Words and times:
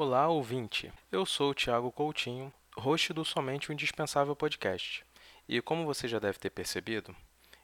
Olá, 0.00 0.28
ouvinte. 0.28 0.92
Eu 1.10 1.26
sou 1.26 1.50
o 1.50 1.54
Thiago 1.54 1.90
Coutinho, 1.90 2.54
host 2.76 3.12
do 3.12 3.24
Somente 3.24 3.68
o 3.68 3.72
Indispensável 3.72 4.36
Podcast. 4.36 5.04
E 5.48 5.60
como 5.60 5.84
você 5.84 6.06
já 6.06 6.20
deve 6.20 6.38
ter 6.38 6.50
percebido, 6.50 7.12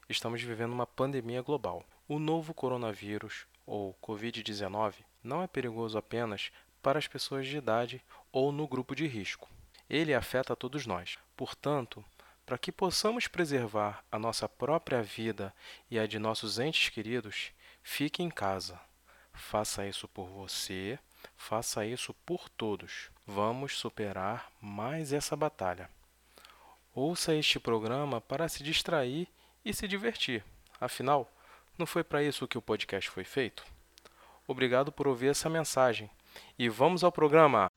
estamos 0.09 0.41
vivendo 0.41 0.73
uma 0.73 0.85
pandemia 0.85 1.41
global. 1.41 1.85
O 2.09 2.19
novo 2.19 2.53
coronavírus, 2.53 3.47
ou 3.65 3.97
Covid-19, 4.03 4.95
não 5.23 5.41
é 5.41 5.47
perigoso 5.47 5.97
apenas 5.97 6.51
para 6.81 6.99
as 6.99 7.07
pessoas 7.07 7.47
de 7.47 7.55
idade 7.55 8.03
ou 8.33 8.51
no 8.51 8.67
grupo 8.67 8.93
de 8.93 9.07
risco. 9.07 9.49
Ele 9.89 10.13
afeta 10.13 10.51
a 10.51 10.57
todos 10.57 10.85
nós. 10.85 11.17
Portanto, 11.37 12.03
para 12.45 12.57
que 12.57 12.69
possamos 12.69 13.29
preservar 13.29 14.03
a 14.11 14.19
nossa 14.19 14.49
própria 14.49 15.01
vida 15.01 15.55
e 15.89 15.97
a 15.97 16.05
de 16.05 16.19
nossos 16.19 16.59
entes 16.59 16.89
queridos, 16.89 17.53
fique 17.81 18.21
em 18.21 18.29
casa. 18.29 18.77
Faça 19.31 19.87
isso 19.87 20.05
por 20.09 20.27
você 20.27 20.99
Faça 21.35 21.85
isso 21.85 22.13
por 22.25 22.49
todos. 22.49 23.09
Vamos 23.25 23.77
superar 23.77 24.51
mais 24.61 25.13
essa 25.13 25.35
batalha. 25.35 25.89
Ouça 26.93 27.35
este 27.35 27.59
programa 27.59 28.21
para 28.21 28.47
se 28.47 28.63
distrair 28.63 29.27
e 29.63 29.73
se 29.73 29.87
divertir. 29.87 30.43
Afinal, 30.79 31.31
não 31.77 31.85
foi 31.85 32.03
para 32.03 32.23
isso 32.23 32.47
que 32.47 32.57
o 32.57 32.61
podcast 32.61 33.09
foi 33.09 33.23
feito? 33.23 33.65
Obrigado 34.47 34.91
por 34.91 35.07
ouvir 35.07 35.27
essa 35.27 35.49
mensagem. 35.49 36.09
E 36.57 36.69
vamos 36.69 37.03
ao 37.03 37.11
programa! 37.11 37.69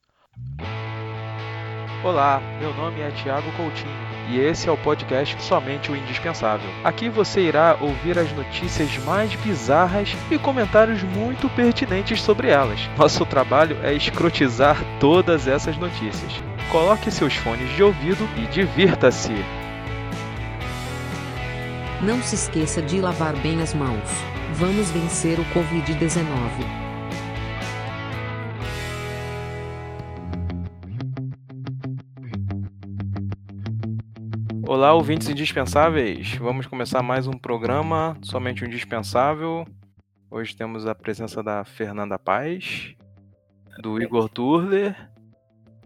Olá, 2.05 2.41
meu 2.61 2.73
nome 2.75 3.01
é 3.01 3.11
Tiago 3.11 3.51
Coutinho 3.57 4.08
e 4.29 4.39
esse 4.39 4.69
é 4.69 4.73
o 4.73 4.77
podcast 4.77 5.43
Somente 5.43 5.91
o 5.91 5.97
Indispensável. 5.97 6.69
Aqui 6.85 7.09
você 7.09 7.41
irá 7.41 7.77
ouvir 7.81 8.19
as 8.19 8.31
notícias 8.33 8.97
mais 8.99 9.35
bizarras 9.37 10.15
e 10.31 10.39
comentários 10.39 11.03
muito 11.03 11.49
pertinentes 11.51 12.21
sobre 12.23 12.49
elas. 12.49 12.81
Nosso 12.97 13.25
trabalho 13.25 13.79
é 13.83 13.95
escrotizar 13.95 14.77
todas 15.01 15.49
essas 15.49 15.77
notícias. 15.77 16.33
Coloque 16.71 17.11
seus 17.11 17.35
fones 17.35 17.75
de 17.75 17.83
ouvido 17.83 18.29
e 18.37 18.47
divirta-se! 18.47 19.33
Não 22.03 22.23
se 22.23 22.37
esqueça 22.37 22.81
de 22.81 23.01
lavar 23.01 23.35
bem 23.37 23.61
as 23.61 23.75
mãos. 23.75 24.09
Vamos 24.55 24.91
vencer 24.91 25.39
o 25.41 25.45
Covid-19. 25.47 26.88
Olá, 34.79 34.95
ouvintes 34.95 35.29
indispensáveis. 35.29 36.37
Vamos 36.37 36.69
começar 36.69 37.03
mais 37.03 37.27
um 37.27 37.33
programa 37.33 38.17
somente 38.23 38.63
o 38.63 38.65
indispensável. 38.65 39.67
Hoje 40.31 40.55
temos 40.55 40.87
a 40.87 40.95
presença 40.95 41.43
da 41.43 41.65
Fernanda 41.65 42.17
Paz, 42.17 42.95
do 43.83 44.01
Igor 44.01 44.29
Turler, 44.29 45.11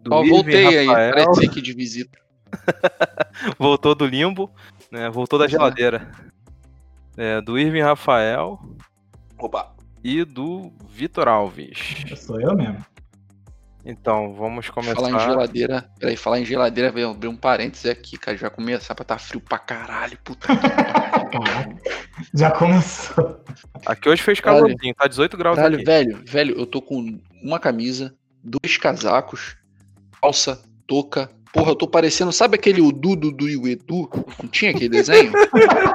do 0.02 0.12
Ó, 0.12 0.22
voltei 0.22 0.64
Rafael. 0.64 0.94
aí, 0.94 1.12
parece 1.14 1.46
aqui 1.46 1.62
de 1.62 1.72
visita. 1.72 2.18
Voltou 3.58 3.94
do 3.94 4.04
limbo, 4.04 4.50
né? 4.90 5.08
Voltou 5.08 5.38
da 5.38 5.48
geladeira. 5.48 6.12
É, 7.16 7.40
do 7.40 7.58
Irving 7.58 7.80
Rafael. 7.80 8.60
Opa. 9.38 9.74
E 10.04 10.22
do 10.22 10.70
Vitor 10.86 11.28
Alves. 11.28 12.04
Sou 12.14 12.38
eu 12.38 12.54
mesmo. 12.54 12.84
Então, 13.84 14.32
vamos 14.34 14.70
começar. 14.70 14.94
Falar 14.94 15.10
em 15.10 15.18
geladeira. 15.18 15.90
Peraí, 15.98 16.16
falar 16.16 16.40
em 16.40 16.44
geladeira, 16.44 16.92
veio 16.92 17.10
abrir 17.10 17.28
um 17.28 17.36
parêntese 17.36 17.90
aqui, 17.90 18.16
cara. 18.16 18.36
Já 18.36 18.48
começar 18.48 18.94
pra 18.94 19.02
estar 19.02 19.16
tá 19.16 19.18
frio 19.18 19.40
pra 19.40 19.58
caralho, 19.58 20.16
puta. 20.22 20.46
Já 22.32 22.50
começou. 22.50 23.42
Aqui 23.84 24.08
hoje 24.08 24.22
fez 24.22 24.38
calorzinho, 24.38 24.94
tá 24.94 25.08
18 25.08 25.36
graus 25.36 25.56
caralho, 25.56 25.76
aqui. 25.76 25.84
Velho, 25.84 26.22
velho, 26.24 26.58
eu 26.58 26.66
tô 26.66 26.80
com 26.80 27.20
uma 27.42 27.58
camisa, 27.58 28.14
dois 28.42 28.76
casacos, 28.76 29.56
calça, 30.20 30.62
touca, 30.86 31.30
Porra, 31.52 31.72
eu 31.72 31.76
tô 31.76 31.86
parecendo, 31.86 32.32
sabe 32.32 32.54
aquele 32.54 32.80
o 32.80 32.90
Dudu 32.90 33.30
do 33.30 33.46
Edu? 33.68 34.08
Não 34.42 34.48
tinha 34.48 34.70
aquele 34.70 34.88
desenho? 34.88 35.32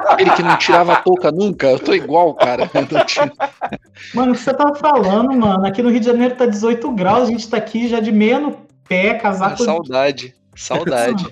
Aquele 0.08 0.30
que 0.30 0.42
não 0.42 0.56
tirava 0.56 0.92
a 0.92 0.96
touca 1.02 1.32
nunca? 1.32 1.66
Eu 1.66 1.80
tô 1.80 1.92
igual, 1.92 2.32
cara. 2.34 2.70
Mano, 4.14 4.32
o 4.32 4.34
que 4.36 4.40
você 4.40 4.54
tá 4.54 4.72
falando, 4.76 5.32
mano? 5.32 5.66
Aqui 5.66 5.82
no 5.82 5.90
Rio 5.90 5.98
de 5.98 6.06
Janeiro 6.06 6.36
tá 6.36 6.46
18 6.46 6.92
graus, 6.92 7.28
a 7.28 7.32
gente 7.32 7.50
tá 7.50 7.56
aqui 7.56 7.88
já 7.88 7.98
de 7.98 8.12
meia 8.12 8.38
no 8.38 8.56
pé, 8.88 9.14
casaco. 9.14 9.60
Ah, 9.60 9.64
saudade. 9.64 10.34
Saudade. 10.54 11.24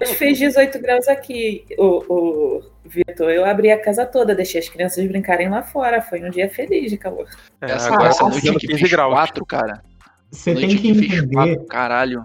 Hoje 0.00 0.14
fez 0.14 0.38
18 0.38 0.78
graus 0.80 1.08
aqui, 1.08 1.64
o, 1.78 2.04
o 2.08 2.62
Vitor. 2.84 3.30
Eu 3.30 3.44
abri 3.44 3.70
a 3.70 3.80
casa 3.80 4.04
toda, 4.06 4.34
deixei 4.34 4.60
as 4.60 4.68
crianças 4.68 5.06
brincarem 5.06 5.48
lá 5.48 5.62
fora. 5.62 6.00
Foi 6.00 6.22
um 6.22 6.30
dia 6.30 6.48
feliz 6.48 6.90
de 6.90 6.96
calor. 6.96 7.28
É, 7.60 7.72
essa, 7.72 7.92
agora, 7.92 8.08
essa 8.08 8.28
noite 8.28 8.48
aqui 8.48 8.76
fez 8.76 8.92
4, 8.92 9.46
cara. 9.46 9.82
Você 10.30 10.54
tem 10.54 10.76
que 10.76 10.88
entender. 10.88 11.64
Caralho. 11.66 12.24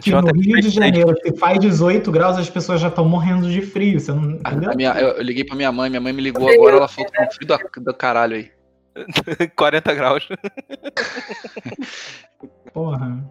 Que 0.00 0.10
no 0.10 0.32
Rio 0.32 0.60
de 0.60 0.70
Janeiro, 0.70 1.14
se 1.22 1.36
faz 1.36 1.58
18 1.58 2.10
graus, 2.10 2.38
as 2.38 2.48
pessoas 2.48 2.80
já 2.80 2.88
estão 2.88 3.06
morrendo 3.06 3.50
de 3.50 3.60
frio. 3.60 4.00
Você 4.00 4.10
não 4.10 4.38
a, 4.42 4.74
minha, 4.74 4.92
eu, 4.92 5.08
eu, 5.08 5.22
liguei 5.22 5.44
pra 5.44 5.54
minha 5.54 5.70
mãe, 5.70 5.90
minha 5.90 6.00
mãe 6.00 6.14
me 6.14 6.22
ligou 6.22 6.48
agora, 6.48 6.76
ela 6.76 6.88
falou 6.88 7.12
com 7.12 7.30
frio 7.30 7.46
do, 7.46 7.80
do 7.80 7.94
caralho 7.94 8.36
aí. 8.36 8.50
40 9.54 9.94
graus. 9.94 10.26
Porra. 12.72 13.22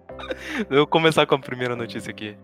Eu 0.69 0.77
vou 0.77 0.87
começar 0.87 1.25
com 1.25 1.33
a 1.33 1.39
primeira 1.39 1.75
notícia 1.75 2.11
aqui. 2.11 2.37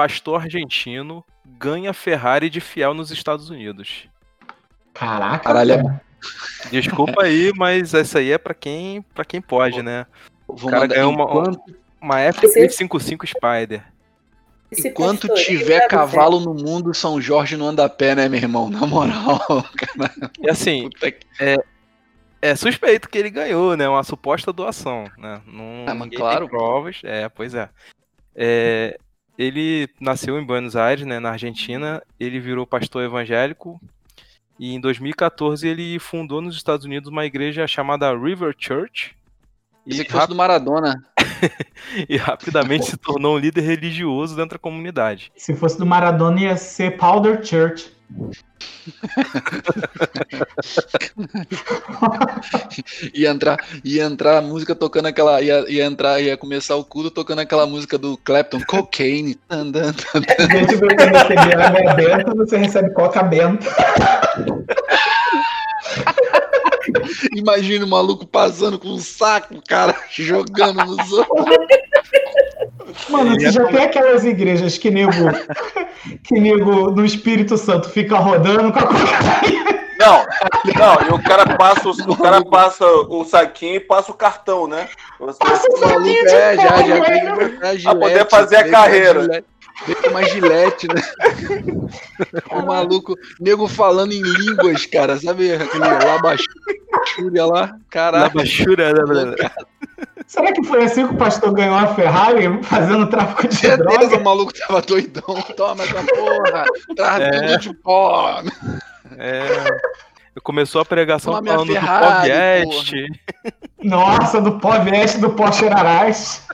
Pastor 0.00 0.40
argentino 0.40 1.22
ganha 1.44 1.92
Ferrari 1.92 2.48
de 2.48 2.58
fiel 2.58 2.94
nos 2.94 3.10
Estados 3.10 3.50
Unidos. 3.50 4.08
Caraca, 4.94 5.44
Caralho. 5.44 5.74
É 5.74 6.00
Desculpa 6.70 7.24
aí, 7.24 7.52
mas 7.54 7.92
essa 7.92 8.18
aí 8.18 8.32
é 8.32 8.38
para 8.38 8.54
quem, 8.54 9.02
para 9.02 9.26
quem 9.26 9.42
pode, 9.42 9.82
né? 9.82 10.06
O 10.48 10.66
cara 10.68 10.86
ganhou 10.86 11.12
uma, 11.12 11.24
enquanto... 11.24 11.60
uma 12.00 12.16
F355 12.16 13.26
Spider. 13.26 13.84
Enquanto 14.72 15.28
tiver 15.34 15.86
cavalo 15.86 16.40
no 16.40 16.54
mundo, 16.54 16.94
São 16.94 17.20
Jorge 17.20 17.58
não 17.58 17.68
anda 17.68 17.84
a 17.84 17.88
pé, 17.88 18.14
né, 18.14 18.26
meu 18.26 18.40
irmão? 18.40 18.70
Na 18.70 18.86
moral, 18.86 19.38
cara. 19.76 20.30
E 20.40 20.48
assim, 20.48 20.88
é, 21.38 21.56
é 22.40 22.56
suspeito 22.56 23.08
que 23.08 23.18
ele 23.18 23.28
ganhou, 23.28 23.76
né? 23.76 23.86
Uma 23.86 24.02
suposta 24.02 24.50
doação, 24.50 25.04
né? 25.18 25.42
Não, 25.46 25.84
ah, 25.86 25.94
mas 25.94 26.10
claro. 26.10 26.48
provas. 26.48 27.00
É, 27.04 27.28
pois 27.28 27.54
é. 27.54 27.68
é. 28.34 28.98
Ele 29.38 29.88
nasceu 30.00 30.38
em 30.38 30.44
Buenos 30.44 30.76
Aires, 30.76 31.06
né, 31.06 31.18
na 31.18 31.30
Argentina. 31.30 32.02
Ele 32.18 32.38
virou 32.38 32.66
pastor 32.66 33.02
evangélico 33.04 33.80
e 34.58 34.74
em 34.74 34.80
2014 34.80 35.66
ele 35.66 35.98
fundou 35.98 36.42
nos 36.42 36.54
Estados 36.54 36.84
Unidos 36.84 37.10
uma 37.10 37.24
igreja 37.24 37.66
chamada 37.66 38.14
River 38.14 38.54
Church. 38.58 39.16
Isso 39.86 40.04
que 40.04 40.12
fosse 40.12 40.28
do 40.28 40.34
Maradona. 40.34 41.02
e 42.08 42.16
rapidamente 42.16 42.86
se 42.86 42.96
tornou 42.96 43.36
um 43.36 43.38
líder 43.38 43.62
religioso 43.62 44.36
dentro 44.36 44.58
da 44.58 44.58
comunidade. 44.58 45.32
Se 45.36 45.54
fosse 45.54 45.78
do 45.78 45.86
Maradona 45.86 46.40
ia 46.40 46.56
ser 46.56 46.96
Powder 46.96 47.44
Church. 47.44 47.92
ia 53.14 53.30
entrar, 53.30 53.56
ia 53.84 54.04
entrar 54.04 54.38
a 54.38 54.42
música 54.42 54.74
tocando 54.74 55.06
aquela, 55.06 55.40
ia, 55.40 55.64
ia 55.70 55.84
entrar, 55.84 56.20
ia 56.20 56.36
começar 56.36 56.74
o 56.74 56.84
culto 56.84 57.08
tocando 57.10 57.38
aquela 57.38 57.66
música 57.66 57.96
do 57.96 58.16
Clapton, 58.16 58.60
Cocaine. 58.66 59.38
Vez 60.50 60.66
de 60.66 60.74
você 60.76 61.06
receber 61.06 61.62
água 61.62 61.94
benta, 61.94 62.34
você 62.34 62.56
recebe 62.56 62.90
coca 62.90 63.22
benta. 63.22 63.64
Imagina 67.34 67.84
o 67.84 67.88
maluco 67.88 68.26
passando 68.26 68.78
com 68.78 68.88
um 68.88 68.98
saco, 68.98 69.60
cara, 69.66 69.94
jogando 70.10 70.84
nos 70.84 71.12
outros. 71.12 71.46
Mano, 73.08 73.34
você 73.34 73.52
já 73.52 73.64
tem 73.66 73.84
aquelas 73.84 74.24
igrejas 74.24 74.76
que 74.78 74.90
nego, 74.90 75.12
que 76.24 76.40
nego 76.40 76.90
no 76.90 77.04
Espírito 77.04 77.56
Santo 77.56 77.88
fica 77.90 78.18
rodando 78.18 78.72
com 78.72 78.78
a 78.78 78.82
Não, 79.98 80.24
não, 80.76 81.08
e 81.08 81.12
o 81.12 81.22
cara 81.22 81.56
passa 81.56 81.88
o, 81.88 81.92
o 81.92 82.16
cara 82.16 82.44
passa 82.44 82.86
o 82.86 83.24
saquinho 83.24 83.76
e 83.76 83.80
passa 83.80 84.10
o 84.10 84.14
cartão, 84.14 84.66
né? 84.66 84.88
Você 85.18 85.38
passa 85.38 85.68
o 85.68 85.80
maluco, 85.80 86.08
é, 86.08 86.56
já, 86.56 86.82
já 86.82 87.04
tem 87.04 87.82
pra 87.82 87.94
poder 87.94 88.28
fazer 88.28 88.56
a 88.56 88.70
carreira. 88.70 89.44
Tem 89.86 90.10
uma 90.10 90.22
gilete, 90.24 90.86
né? 90.88 91.02
O 92.50 92.62
maluco, 92.66 93.16
nego 93.40 93.66
falando 93.66 94.12
em 94.12 94.22
línguas, 94.22 94.86
cara, 94.86 95.18
sabe? 95.18 95.52
Aquele 95.54 95.84
labachúria 95.84 97.46
lá, 97.46 97.76
caralho. 97.88 98.24
Labachúria, 98.24 98.92
né? 98.92 99.36
Será 100.26 100.52
que 100.52 100.62
foi 100.62 100.84
assim 100.84 101.08
que 101.08 101.14
o 101.14 101.16
pastor 101.16 101.52
ganhou 101.52 101.74
a 101.74 101.94
Ferrari 101.94 102.62
fazendo 102.62 103.06
tráfico 103.08 103.48
de 103.48 103.56
Certeza, 103.56 103.98
droga? 103.98 104.16
o 104.16 104.24
maluco 104.24 104.52
tava 104.52 104.82
doidão. 104.82 105.42
Toma 105.56 105.82
essa 105.82 106.04
porra, 106.04 106.64
tráfico 106.94 107.44
é. 107.44 107.56
de 107.56 107.74
pó. 107.74 108.42
É. 109.18 109.48
Começou 110.42 110.80
a 110.80 110.84
pregação 110.84 111.34
Toma 111.34 111.50
falando 111.50 111.72
Ferrari, 111.72 112.30
do 112.30 112.68
podcast. 112.68 113.22
Nossa, 113.82 114.40
do 114.40 114.58
veste, 114.84 115.18
do 115.18 115.30
pó 115.30 115.50
cheirarás. 115.50 116.46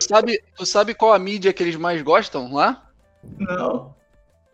Sabe, 0.00 0.42
tu 0.56 0.66
sabe 0.66 0.94
qual 0.94 1.12
a 1.12 1.18
mídia 1.18 1.52
que 1.52 1.62
eles 1.62 1.76
mais 1.76 2.02
gostam 2.02 2.52
lá? 2.52 2.82
Não. 3.38 3.94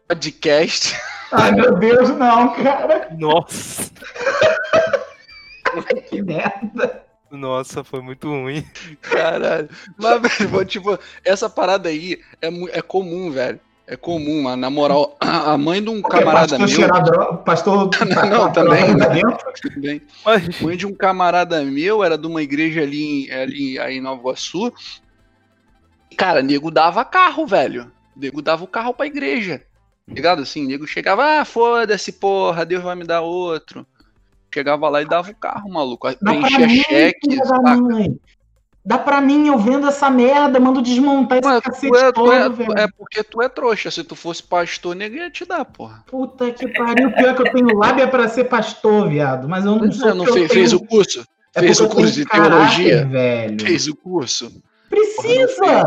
Podcast. 0.06 0.96
Ai, 1.32 1.52
meu 1.52 1.74
Deus, 1.76 2.10
não, 2.10 2.52
cara. 2.54 3.08
Nossa, 3.16 3.90
Que 6.08 6.20
merda. 6.20 7.04
nossa, 7.30 7.84
foi 7.84 8.00
muito 8.00 8.28
ruim. 8.28 8.66
Caralho. 9.00 9.68
Mas, 9.96 10.20
velho, 10.20 10.50
vou, 10.50 10.64
tipo, 10.64 10.98
essa 11.24 11.48
parada 11.48 11.88
aí 11.88 12.20
é, 12.42 12.48
é 12.76 12.82
comum, 12.82 13.30
velho. 13.30 13.60
É 13.92 13.96
comum, 13.96 14.42
mano. 14.44 14.56
Na 14.56 14.70
moral, 14.70 15.16
a 15.18 15.58
mãe 15.58 15.82
de 15.82 15.90
um 15.90 16.00
camarada 16.00 16.56
pastor 16.56 16.58
meu. 16.60 16.68
cheirar 16.68 17.02
droga, 17.02 17.36
pastor. 17.42 17.90
Não, 18.30 18.52
também. 18.52 18.84
Também. 19.74 20.02
Mas, 20.24 20.60
Mãe 20.60 20.76
de 20.76 20.86
um 20.86 20.94
camarada 20.94 21.60
meu, 21.64 22.04
era 22.04 22.16
de 22.16 22.24
uma 22.24 22.40
igreja 22.40 22.82
ali, 22.82 23.26
em- 23.26 23.30
ali 23.32 23.78
aí 23.80 23.96
em 23.96 24.00
Nova 24.00 24.20
Iguaçu. 24.20 24.72
Cara, 26.16 26.40
nego 26.40 26.70
dava 26.70 27.04
carro, 27.04 27.44
velho. 27.48 27.90
Nego 28.16 28.40
dava 28.40 28.62
o 28.62 28.68
carro 28.68 28.94
pra 28.94 29.06
igreja. 29.06 29.62
Ligado 30.06 30.42
assim? 30.42 30.66
Nego 30.68 30.86
chegava, 30.86 31.40
ah, 31.40 31.44
foda-se, 31.44 32.12
porra, 32.12 32.64
Deus 32.64 32.84
vai 32.84 32.94
me 32.94 33.04
dar 33.04 33.22
outro. 33.22 33.84
Chegava 34.54 34.88
lá 34.88 35.02
e 35.02 35.04
dava 35.04 35.32
o 35.32 35.34
carro, 35.34 35.68
maluco. 35.68 36.08
Preenchia 36.16 36.68
cheque. 36.68 37.38
Dá 38.84 38.96
pra 38.96 39.20
mim, 39.20 39.48
eu 39.48 39.58
vendo 39.58 39.86
essa 39.86 40.08
merda, 40.08 40.58
mando 40.58 40.80
desmontar 40.80 41.38
esse 41.38 41.46
Mano, 41.46 41.60
cacete 41.60 41.96
é, 41.98 42.06
tu 42.06 42.12
todo, 42.12 42.32
é- 42.32 42.48
velho. 42.48 42.78
é 42.78 42.88
porque 42.96 43.22
tu 43.22 43.42
é 43.42 43.48
trouxa. 43.48 43.90
Se 43.90 44.02
tu 44.02 44.16
fosse 44.16 44.42
pastor, 44.42 44.96
nego 44.96 45.16
ia 45.16 45.30
te 45.30 45.44
dar, 45.44 45.64
porra. 45.66 46.02
Puta 46.06 46.50
que 46.50 46.66
pariu, 46.68 47.12
pior 47.12 47.34
que 47.34 47.42
eu 47.42 47.52
tenho 47.52 47.76
lábia 47.76 48.08
pra 48.08 48.26
ser 48.28 48.44
pastor, 48.44 49.08
viado. 49.08 49.46
Mas 49.48 49.66
eu 49.66 49.76
não 49.76 49.92
sou. 49.92 50.08
é, 50.08 50.14
não 50.14 50.24
porque 50.24 50.38
eu 50.40 50.48
fez, 50.48 50.52
fez 50.52 50.72
o 50.72 50.80
curso? 50.80 51.24
é 51.54 51.60
fez 51.60 51.78
o 51.80 51.88
curso 51.88 52.12
de 52.14 52.24
teologia? 52.24 52.96
caráter, 53.00 53.08
velho. 53.08 53.60
Fez 53.60 53.86
o 53.86 53.94
curso? 53.94 54.50
Precisa! 54.88 55.84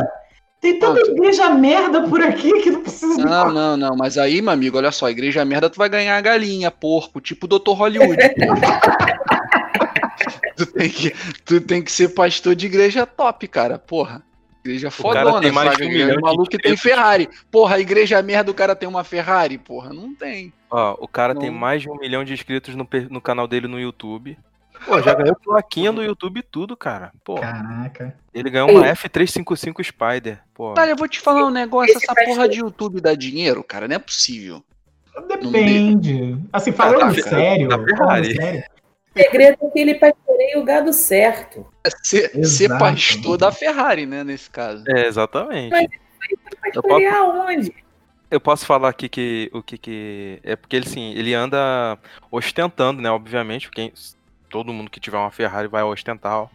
Tem 0.62 0.80
tanta 0.80 1.02
Pronto. 1.02 1.12
igreja 1.18 1.50
merda 1.50 2.08
por 2.08 2.22
aqui 2.22 2.62
que 2.62 2.72
não 2.72 2.82
precisa 2.84 3.18
de 3.18 3.26
Não, 3.26 3.52
não, 3.52 3.76
não. 3.76 3.98
Mas 3.98 4.18
aí, 4.18 4.42
meu 4.42 4.54
amigo, 4.54 4.78
olha 4.78 4.92
só, 4.94 5.10
igreja 5.10 5.44
merda, 5.44 5.70
tu 5.70 5.78
vai 5.78 5.90
ganhar 5.90 6.22
galinha, 6.22 6.72
porco, 6.72 7.20
tipo 7.20 7.48
o 7.48 7.60
Dr. 7.60 7.72
Hollywood. 7.72 8.16
tu, 10.66 10.74
tem 10.74 10.90
que, 10.90 11.10
tu 11.46 11.62
tem 11.62 11.82
que 11.82 11.92
ser 11.92 12.10
pastor 12.10 12.56
de 12.56 12.66
igreja 12.66 13.06
top, 13.06 13.48
cara, 13.48 13.78
porra. 13.78 14.24
Igreja 14.64 14.90
cara 14.90 15.26
fodona, 15.26 15.42
tem 15.42 15.52
mais 15.52 15.72
sabe? 15.72 15.86
um 15.86 15.90
milhão 15.90 16.18
O 16.18 16.22
maluco 16.22 16.50
que 16.50 16.58
tem. 16.58 16.78
Ferrari. 16.78 17.30
Porra, 17.52 17.76
a 17.76 17.80
igreja 17.80 18.22
merda, 18.22 18.50
o 18.50 18.54
cara 18.54 18.76
tem 18.76 18.88
uma 18.88 19.04
Ferrari, 19.04 19.58
porra. 19.58 19.92
Não 19.92 20.16
tem. 20.16 20.54
ó, 20.72 20.96
o 21.00 21.08
cara 21.08 21.36
tem 21.36 21.52
Não. 21.52 21.58
mais 21.58 21.82
de 21.82 21.90
um 21.90 21.98
milhão 21.98 22.24
de 22.24 22.34
inscritos 22.34 22.74
no, 22.74 22.88
no 23.10 23.20
canal 23.22 23.48
dele 23.48 23.68
no 23.68 23.80
YouTube. 23.80 24.38
Pô, 24.86 25.02
já 25.02 25.14
ganhou 25.14 25.36
plaquinha 25.36 25.92
do 25.92 26.02
YouTube 26.04 26.40
e 26.40 26.44
tudo, 26.44 26.76
cara. 26.76 27.12
Pô, 27.24 27.36
Caraca. 27.36 28.16
ele 28.34 28.50
ganhou 28.50 28.70
uma 28.72 28.86
F355 28.88 29.84
Spider. 29.84 30.40
Pô, 30.54 30.74
Cara, 30.74 30.92
eu 30.92 30.96
vou 30.96 31.08
te 31.08 31.20
falar 31.20 31.46
um 31.46 31.50
negócio, 31.50 31.96
Esse 31.96 32.06
essa 32.10 32.26
porra 32.26 32.50
de 32.50 32.60
YouTube 32.60 33.00
dá 33.00 33.14
dinheiro, 33.16 33.64
cara, 33.64 33.88
não 33.88 33.96
é 33.96 34.00
possível. 34.00 34.64
Depende. 35.28 36.38
Assim, 36.52 36.72
falando 36.72 37.14
sério. 37.22 37.70
tá 37.70 37.78
falando 37.98 38.26
sério. 38.26 38.64
O 39.16 39.20
segredo 39.20 39.58
é 39.62 39.70
que 39.70 39.80
ele 39.80 39.96
pastoreia 40.44 40.60
o 40.60 40.64
gado 40.64 40.94
certo. 40.94 41.66
É 41.84 41.90
Ser, 42.04 42.30
ser 42.46 42.66
Exato. 42.66 42.80
pastor 42.80 43.38
da 43.38 43.52
Ferrari, 43.52 44.06
né, 44.06 44.24
nesse 44.24 44.50
caso. 44.50 44.84
é, 44.88 45.08
exatamente. 45.08 45.72
Mas- 45.72 45.88
Pastorear 46.74 47.16
aonde? 47.18 47.74
Eu 48.32 48.40
posso 48.40 48.66
falar 48.66 48.90
aqui 48.90 49.08
que 49.10 49.50
o 49.54 49.62
que 49.62 49.78
que 49.78 50.40
é 50.44 50.56
porque 50.56 50.76
ele 50.76 50.88
sim, 50.88 51.12
ele 51.14 51.34
anda 51.34 52.00
ostentando, 52.32 53.02
né, 53.02 53.12
obviamente, 53.12 53.70
quem 53.70 53.92
todo 54.50 54.74
mundo 54.74 54.90
que 54.90 55.00
tiver 55.00 55.18
uma 55.18 55.30
Ferrari 55.32 55.68
vai 55.68 55.84
ostentar. 55.84 56.34
ó. 56.44 56.48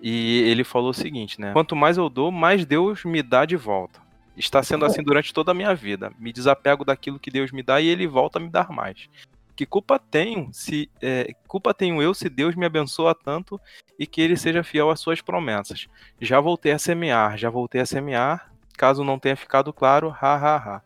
E 0.00 0.42
ele 0.50 0.64
falou 0.64 0.90
o 0.90 0.94
seguinte, 0.94 1.40
né? 1.40 1.52
Quanto 1.52 1.74
mais 1.74 1.96
eu 1.96 2.08
dou, 2.10 2.30
mais 2.30 2.66
Deus 2.66 3.04
me 3.04 3.22
dá 3.22 3.44
de 3.46 3.56
volta. 3.56 4.00
Está 4.36 4.62
sendo 4.62 4.84
assim 4.84 5.02
durante 5.02 5.32
toda 5.32 5.52
a 5.52 5.54
minha 5.54 5.74
vida. 5.74 6.12
Me 6.18 6.32
desapego 6.32 6.84
daquilo 6.84 7.18
que 7.18 7.30
Deus 7.30 7.50
me 7.50 7.62
dá 7.62 7.80
e 7.80 7.86
ele 7.86 8.06
volta 8.06 8.38
a 8.38 8.42
me 8.42 8.50
dar 8.50 8.70
mais. 8.70 9.08
Que 9.56 9.64
culpa 9.64 9.98
tenho 9.98 10.50
se 10.52 10.90
é, 11.00 11.34
culpa 11.48 11.72
tenho 11.72 12.02
eu 12.02 12.12
se 12.12 12.28
Deus 12.28 12.54
me 12.54 12.66
abençoa 12.66 13.14
tanto 13.14 13.58
e 13.98 14.06
que 14.06 14.20
ele 14.20 14.36
seja 14.36 14.62
fiel 14.62 14.90
às 14.90 15.00
suas 15.00 15.22
promessas. 15.22 15.88
Já 16.20 16.38
voltei 16.38 16.72
a 16.72 16.78
semear, 16.78 17.38
já 17.38 17.48
voltei 17.48 17.80
a 17.80 17.86
semear. 17.86 18.52
Caso 18.76 19.02
não 19.02 19.18
tenha 19.18 19.34
ficado 19.34 19.72
claro, 19.72 20.14
ha 20.20 20.34
ha 20.34 20.56
ha. 20.56 20.82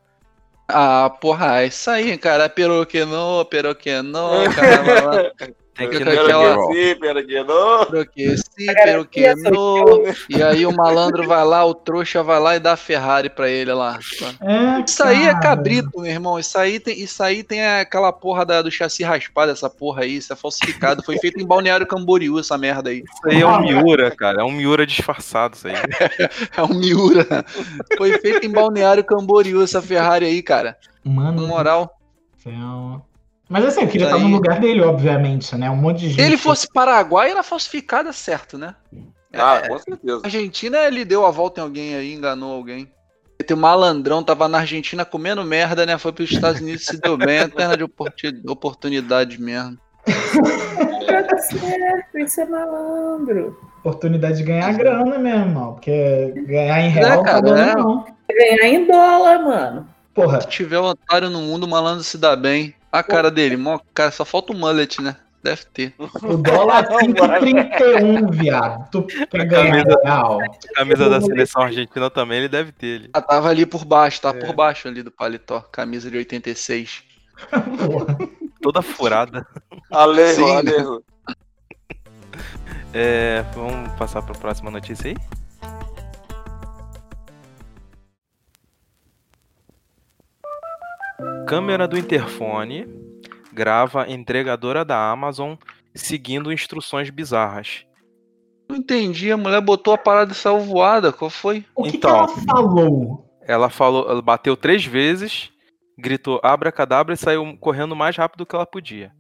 Ah, 0.69 1.11
porra, 1.11 1.63
é 1.63 1.67
isso 1.67 1.91
aí, 1.91 2.17
cara. 2.17 2.49
Peroquenô, 2.49 3.45
peroquenô, 3.45 4.45
cara. 4.55 5.35
Tem 5.37 5.49
que 5.49 5.53
Eu 5.53 5.60
aquela- 5.85 6.27
G-Roll. 6.27 6.73
sim, 6.75 6.95
pera 6.97 7.25
que 7.25 7.43
não. 7.45 7.87
Peroqueci, 7.87 8.69
A 8.69 8.73
garantia 8.75 9.35
peroquenô. 9.35 10.03
E 10.29 10.43
aí 10.43 10.67
o 10.67 10.73
malandro 10.73 11.27
vai 11.27 11.45
lá, 11.45 11.65
o 11.65 11.75
trouxa 11.75 12.23
vai 12.23 12.39
lá 12.41 12.57
e 12.57 12.61
dá 12.61 12.73
a 12.73 12.77
Ferrari 12.77 13.29
pra 13.31 13.49
ele 13.49 13.73
lá. 13.73 13.99
É, 14.41 14.81
Isso 14.87 15.03
aí 15.03 15.27
é 15.27 15.41
cabrito, 15.41 15.91
meu 16.01 16.07
irmão. 16.11 16.39
Isso 16.39 16.59
aí 16.59 16.79
tem, 16.81 16.99
isso 17.01 17.23
aí 17.23 17.43
tem 17.43 17.65
aquela 17.67 18.13
porra 18.13 18.45
da- 18.45 18.63
do 18.63 18.71
chassi 18.71 19.03
raspado, 19.03 19.53
essa 19.53 19.69
porra 19.71 20.03
aí. 20.03 20.17
Isso 20.17 20.33
é 20.33 20.37
falsificado. 20.37 21.03
Foi 21.03 21.17
feito 21.19 21.41
em 21.41 21.47
Balneário 21.47 21.87
Camboriú, 21.87 22.39
essa 22.39 22.57
merda 22.59 22.91
aí. 22.91 22.99
Isso 22.99 23.29
aí 23.29 23.41
é 23.41 23.47
um 23.47 23.61
Miura, 23.61 24.11
cara. 24.11 24.43
É 24.43 24.45
um 24.45 24.53
Miura 24.53 24.87
disfarçado, 24.87 25.55
isso 25.57 25.69
aí. 25.69 25.75
É 26.57 26.63
um 26.63 26.75
Miura. 26.75 27.45
Foi 27.97 28.19
feito 28.19 28.45
em 28.47 28.51
Balneário 28.51 29.05
Camboriú, 29.05 29.63
essa 29.63 29.81
Ferrari 29.81 30.25
aí, 30.27 30.43
cara. 30.43 30.77
Mano, 31.05 31.43
Na 31.43 31.49
moral. 31.49 31.91
céu. 32.43 33.03
Mas 33.51 33.65
assim, 33.65 33.81
eu 33.81 33.89
queria 33.89 34.07
Isso 34.07 34.15
estar 34.17 34.29
no 34.29 34.33
lugar 34.33 34.61
dele, 34.61 34.81
obviamente, 34.81 35.57
né? 35.57 35.69
Um 35.69 35.75
monte 35.77 35.99
de 35.99 36.09
gente. 36.11 36.21
Se 36.21 36.27
ele 36.27 36.37
fosse 36.37 36.69
Paraguai, 36.73 37.33
era 37.33 37.43
falsificada, 37.43 38.13
certo, 38.13 38.57
né? 38.57 38.77
Ah, 39.35 39.61
com 39.67 39.77
certeza. 39.77 40.21
A 40.23 40.27
Argentina, 40.27 40.79
ele 40.87 41.05
deu 41.05 41.27
a 41.27 41.33
volta 41.33 41.61
em 41.61 41.65
alguém 41.65 41.95
aí, 41.97 42.15
enganou 42.15 42.55
alguém. 42.55 42.89
Tem 43.45 43.57
um 43.57 43.61
malandrão, 43.61 44.23
tava 44.23 44.47
na 44.47 44.59
Argentina 44.59 45.05
comendo 45.05 45.43
merda, 45.43 45.85
né? 45.85 45.99
Foi 45.99 46.13
pros 46.13 46.31
Estados 46.31 46.61
Unidos 46.61 46.87
se 46.87 47.01
deu 47.01 47.17
bem, 47.17 47.39
é 47.39 47.49
perna 47.49 47.77
de 47.77 47.83
oportu- 47.83 48.41
oportunidade 48.47 49.41
mesmo. 49.41 49.77
Tá 50.05 51.39
certo, 51.39 52.19
isso 52.19 52.41
é 52.41 52.47
malandro. 52.47 53.59
Oportunidade 53.81 54.37
de 54.39 54.43
ganhar 54.45 54.73
grana 54.75 55.19
mesmo, 55.19 55.41
irmão. 55.47 55.73
Porque 55.75 56.33
ganhar 56.47 56.81
em 56.83 56.89
real 56.91 57.13
É, 57.13 57.17
não 57.17 57.23
tá 57.25 57.31
cara, 57.31 57.41
dando, 57.43 57.59
é. 57.61 57.75
não. 57.75 58.05
Ganhar 58.31 58.67
em 58.69 58.87
dólar, 58.87 59.43
mano. 59.43 59.89
Porra, 60.15 60.41
Se 60.41 60.49
tiver 60.49 60.79
um 60.81 60.85
otário 60.85 61.31
no 61.31 61.41
mundo, 61.41 61.65
o 61.65 61.69
malandro 61.69 62.03
se 62.05 62.19
dá 62.19 62.35
bem. 62.37 62.75
A 62.93 63.03
cara 63.03 63.31
dele, 63.31 63.57
mó, 63.57 63.79
cara, 63.95 64.11
só 64.11 64.25
falta 64.25 64.53
o 64.53 64.57
mullet, 64.57 65.01
né? 65.01 65.17
Deve 65.43 65.65
ter. 65.73 65.95
o 65.99 66.37
dólar 66.37 66.85
é 66.91 67.05
5,31, 67.07 68.31
viado. 68.31 68.91
Tu 68.91 69.07
camisa- 69.49 69.97
real. 70.05 70.39
A 70.43 70.75
camisa 70.75 71.09
da 71.09 71.21
seleção 71.21 71.63
argentina 71.63 72.11
também 72.11 72.39
ele 72.41 72.49
deve 72.49 72.73
ter. 72.73 72.87
Ele. 72.87 73.11
Ah, 73.15 73.23
tava 73.23 73.49
ali 73.49 73.65
por 73.65 73.85
baixo, 73.85 74.21
tá 74.21 74.31
É. 74.31 74.33
por 74.35 74.55
baixo 74.55 74.87
ali 74.89 75.03
do 75.03 75.11
paletó. 75.11 75.61
Camisa 75.61 76.11
de 76.11 76.19
86. 76.19 77.03
Porra. 77.51 78.19
Toda 78.61 78.83
furada. 78.83 79.47
Alejo, 79.91 80.45
Sim. 80.45 80.57
alejo. 80.57 81.03
É, 82.93 83.43
vamos 83.55 83.91
passar 83.93 84.21
para 84.23 84.35
a 84.37 84.39
próxima 84.39 84.71
notícia 84.71 85.09
aí? 85.11 85.17
Câmera 91.51 91.89
do 91.89 91.99
interfone 91.99 92.87
grava 93.53 94.09
entregadora 94.09 94.85
da 94.85 95.11
Amazon 95.11 95.55
seguindo 95.93 96.53
instruções 96.53 97.11
bizarras. 97.11 97.85
Não 98.69 98.77
entendi, 98.77 99.33
a 99.33 99.37
mulher 99.37 99.61
botou 99.61 99.93
a 99.93 99.99
parada 99.99 100.31
e 100.31 100.35
saiu 100.37 100.61
voada. 100.61 101.13
Qual 101.13 101.29
foi? 101.29 101.65
O 101.75 101.83
que, 101.83 101.91
que 101.91 101.97
Então. 101.97 102.17
ela 102.17 102.29
falou? 102.29 103.27
Ela 103.43 103.69
falou, 103.69 104.09
ela 104.09 104.23
bateu 104.23 104.57
três 104.57 104.85
vezes, 104.85 105.51
gritou 105.99 106.39
abracadabra 106.45 107.15
e 107.15 107.17
saiu 107.17 107.57
correndo 107.59 107.97
mais 107.97 108.17
rápido 108.17 108.47
que 108.47 108.55
ela 108.55 108.65
podia. 108.65 109.11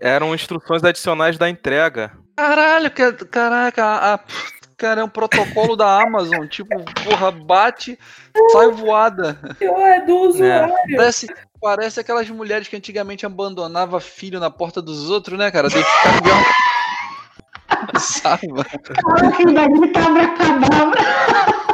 Eram 0.00 0.34
instruções 0.34 0.82
adicionais 0.82 1.38
da 1.38 1.48
entrega. 1.48 2.18
Caralho, 2.36 2.90
que, 2.90 3.12
caraca, 3.26 3.84
a, 3.84 4.14
a- 4.14 4.20
cara, 4.76 5.00
é 5.00 5.04
um 5.04 5.08
protocolo 5.08 5.76
da 5.76 6.00
Amazon. 6.02 6.46
Tipo, 6.46 6.74
porra, 7.04 7.30
bate, 7.30 7.98
sai 8.52 8.68
voada. 8.70 9.38
É 9.60 10.00
do 10.04 10.14
usuário. 10.16 10.74
Parece, 10.96 11.26
parece 11.60 12.00
aquelas 12.00 12.28
mulheres 12.30 12.68
que 12.68 12.76
antigamente 12.76 13.24
abandonavam 13.26 13.98
filho 14.00 14.38
na 14.40 14.50
porta 14.50 14.80
dos 14.82 15.10
outros, 15.10 15.38
né, 15.38 15.50
cara? 15.50 15.68
Deve 15.68 15.84
ficar 15.84 16.16
igual- 16.18 16.44
Sabe, 18.00 18.48
mano? 18.48 18.64
Caraca, 18.64 19.38
ainda 19.38 19.66
grita 19.68 20.00
abracadabra. 20.00 21.00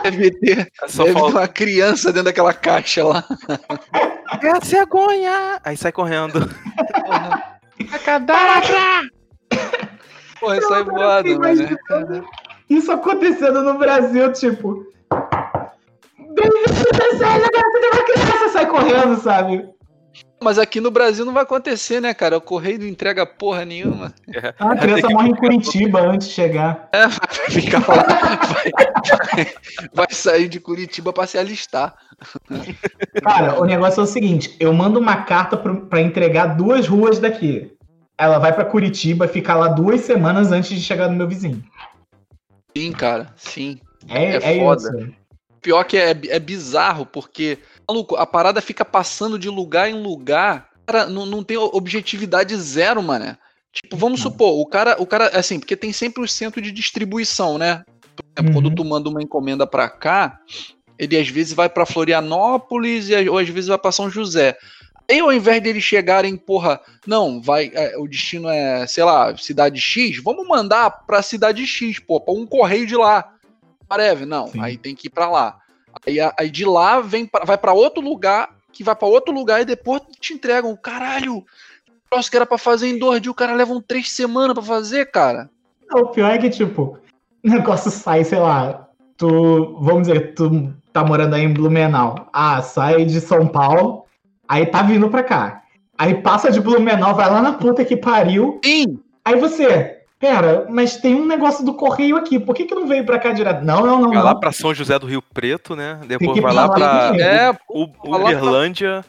Deve 0.02 0.30
ter, 0.32 0.72
Só 0.88 1.04
deve 1.04 1.14
ter 1.14 1.20
falta. 1.20 1.38
uma 1.38 1.48
criança 1.48 2.08
dentro 2.12 2.24
daquela 2.24 2.52
caixa 2.54 3.04
lá. 3.04 3.24
É 4.42 4.48
a 4.50 4.60
cegonha! 4.60 5.60
Aí 5.64 5.76
sai 5.76 5.92
correndo. 5.92 6.48
Porra, 10.40 10.60
sai 10.62 10.82
voada, 10.82 11.28
mano. 11.38 12.26
Isso 12.72 12.90
acontecendo 12.90 13.62
no 13.62 13.78
Brasil, 13.78 14.32
tipo. 14.32 14.86
Bem-vindo, 16.18 17.24
agora 17.24 17.50
você 17.70 17.80
tem 17.80 17.90
uma 17.90 18.02
criança, 18.04 18.48
sai 18.50 18.66
correndo, 18.66 19.20
sabe? 19.20 19.68
Mas 20.42 20.58
aqui 20.58 20.80
no 20.80 20.90
Brasil 20.90 21.24
não 21.26 21.34
vai 21.34 21.42
acontecer, 21.42 22.00
né, 22.00 22.14
cara? 22.14 22.38
O 22.38 22.40
correio 22.40 22.78
não 22.80 22.86
entrega 22.86 23.26
porra 23.26 23.66
nenhuma. 23.66 24.12
Ah, 24.58 24.72
a 24.72 24.76
criança 24.76 25.06
morre 25.10 25.28
em 25.28 25.34
Curitiba 25.36 26.00
antes 26.00 26.28
de 26.28 26.34
chegar. 26.34 26.88
É, 26.94 27.06
vai 27.06 27.50
ficar 27.50 27.86
lá. 27.86 28.02
Vai, 28.52 28.72
vai- 29.44 29.52
vai 29.92 30.06
sair 30.10 30.48
de 30.48 30.58
Curitiba 30.58 31.12
pra 31.12 31.26
se 31.26 31.36
alistar. 31.36 31.94
Cara, 33.22 33.60
o 33.60 33.64
negócio 33.66 34.00
é 34.00 34.04
o 34.04 34.06
seguinte: 34.06 34.56
eu 34.58 34.72
mando 34.72 34.98
uma 34.98 35.16
carta 35.24 35.56
pra 35.58 36.00
entregar 36.00 36.56
duas 36.56 36.88
ruas 36.88 37.18
daqui. 37.18 37.70
Ela 38.16 38.38
vai 38.38 38.52
pra 38.54 38.64
Curitiba, 38.64 39.28
fica 39.28 39.54
lá 39.54 39.68
duas 39.68 40.00
semanas 40.00 40.50
antes 40.52 40.70
de 40.70 40.80
chegar 40.80 41.08
no 41.08 41.16
meu 41.16 41.28
vizinho. 41.28 41.62
Sim, 42.76 42.92
cara, 42.92 43.32
sim. 43.36 43.78
É, 44.08 44.36
É 44.36 44.36
é, 44.36 44.58
foda. 44.58 44.98
isso. 44.98 45.14
Pior 45.60 45.84
que 45.84 45.96
é, 45.96 46.10
é 46.10 46.38
bizarro, 46.40 47.06
porque, 47.06 47.58
maluco, 47.88 48.16
a 48.16 48.26
parada 48.26 48.60
fica 48.60 48.84
passando 48.84 49.38
de 49.38 49.48
lugar 49.48 49.88
em 49.88 50.02
lugar. 50.02 50.68
Cara, 50.84 51.06
não, 51.06 51.24
não 51.24 51.44
tem 51.44 51.56
objetividade 51.56 52.56
zero, 52.56 53.00
mano. 53.02 53.36
Tipo, 53.72 53.96
vamos 53.96 54.22
Não. 54.22 54.30
supor, 54.30 54.58
o 54.60 54.66
cara, 54.66 54.96
o 55.00 55.06
cara, 55.06 55.28
assim, 55.28 55.58
porque 55.60 55.76
tem 55.76 55.92
sempre 55.92 56.22
o 56.22 56.28
centro 56.28 56.60
de 56.60 56.72
distribuição, 56.72 57.56
né? 57.58 57.84
Por 58.16 58.24
exemplo, 58.36 58.56
Uhum. 58.56 58.62
quando 58.70 58.74
tu 58.74 58.84
manda 58.84 59.08
uma 59.08 59.22
encomenda 59.22 59.66
pra 59.66 59.88
cá, 59.88 60.38
ele 60.98 61.16
às 61.16 61.28
vezes 61.28 61.52
vai 61.54 61.68
pra 61.68 61.86
Florianópolis 61.86 63.08
e, 63.08 63.28
ou 63.28 63.38
às 63.38 63.48
vezes 63.48 63.68
vai 63.68 63.78
pra 63.78 63.92
São 63.92 64.10
José. 64.10 64.56
Aí, 65.10 65.20
ao 65.20 65.32
invés 65.32 65.62
deles 65.62 65.82
chegarem, 65.82 66.36
porra, 66.36 66.80
não, 67.06 67.40
vai, 67.40 67.70
é, 67.74 67.96
o 67.98 68.06
destino 68.06 68.48
é, 68.48 68.86
sei 68.86 69.04
lá, 69.04 69.36
cidade 69.36 69.80
X, 69.80 70.22
vamos 70.22 70.46
mandar 70.46 70.90
pra 71.06 71.22
cidade 71.22 71.66
X, 71.66 71.98
pô, 71.98 72.20
pra 72.20 72.32
um 72.32 72.46
correio 72.46 72.86
de 72.86 72.96
lá. 72.96 73.34
Whatever, 73.90 74.26
não, 74.26 74.48
Sim. 74.48 74.60
aí 74.60 74.78
tem 74.78 74.94
que 74.94 75.08
ir 75.08 75.10
pra 75.10 75.28
lá. 75.28 75.58
Aí, 76.06 76.16
aí 76.38 76.50
de 76.50 76.64
lá 76.64 77.00
vem 77.00 77.26
pra, 77.26 77.44
vai 77.44 77.58
pra 77.58 77.74
outro 77.74 78.02
lugar, 78.02 78.56
que 78.72 78.82
vai 78.82 78.96
pra 78.96 79.08
outro 79.08 79.34
lugar 79.34 79.60
e 79.60 79.66
depois 79.66 80.02
te 80.18 80.32
entregam. 80.32 80.74
Caralho, 80.76 81.38
o 81.38 81.44
troço 82.08 82.30
que 82.30 82.36
era 82.36 82.46
pra 82.46 82.56
fazer 82.56 82.88
em 82.88 82.98
dois 82.98 83.20
dias, 83.20 83.32
o 83.32 83.36
cara 83.36 83.54
leva 83.54 83.72
um 83.72 83.80
três 83.80 84.10
semanas 84.10 84.54
pra 84.54 84.62
fazer, 84.62 85.10
cara. 85.10 85.50
O 85.92 86.06
pior 86.06 86.30
é 86.30 86.38
que, 86.38 86.48
tipo, 86.48 86.98
o 87.44 87.48
negócio 87.48 87.90
sai, 87.90 88.24
sei 88.24 88.38
lá, 88.38 88.88
tu, 89.16 89.78
vamos 89.80 90.08
dizer, 90.08 90.34
tu 90.34 90.72
tá 90.92 91.04
morando 91.04 91.34
aí 91.34 91.42
em 91.42 91.52
Blumenau. 91.52 92.28
Ah, 92.32 92.62
sai 92.62 93.04
de 93.04 93.20
São 93.20 93.46
Paulo, 93.46 94.01
aí 94.48 94.66
tá 94.66 94.82
vindo 94.82 95.08
pra 95.08 95.22
cá. 95.22 95.62
Aí 95.98 96.14
passa 96.22 96.50
de 96.50 96.60
Blumenau, 96.60 97.14
vai 97.14 97.30
lá 97.30 97.40
na 97.40 97.52
puta 97.52 97.84
que 97.84 97.96
pariu. 97.96 98.60
Sim, 98.64 98.98
Aí 99.24 99.36
você, 99.38 99.98
pera, 100.18 100.66
mas 100.68 100.96
tem 100.96 101.14
um 101.14 101.24
negócio 101.24 101.64
do 101.64 101.74
correio 101.74 102.16
aqui, 102.16 102.40
por 102.40 102.54
que 102.56 102.64
que 102.64 102.74
não 102.74 102.88
veio 102.88 103.04
pra 103.06 103.20
cá 103.20 103.30
direto? 103.32 103.64
Não, 103.64 103.86
não, 103.86 104.00
não, 104.00 104.10
Vai 104.10 104.22
lá 104.22 104.34
pra 104.34 104.50
São 104.50 104.74
José 104.74 104.98
do 104.98 105.06
Rio 105.06 105.22
Preto, 105.22 105.76
né? 105.76 106.00
Depois 106.06 106.32
que 106.32 106.40
vai 106.40 106.52
lá 106.52 106.68
pra 106.68 107.10
ele. 107.14 107.22
é, 107.22 107.52
pra- 107.52 107.62
Uberlândia. 108.04 109.04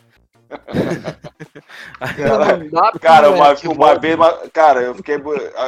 Cara, 1.99 2.89
Cara, 3.01 3.29
uma, 3.31 3.53
uma 3.73 3.95
vez, 3.99 4.15
uma- 4.15 4.37
cara, 4.51 4.81
eu 4.81 4.93
fiquei, 4.95 5.15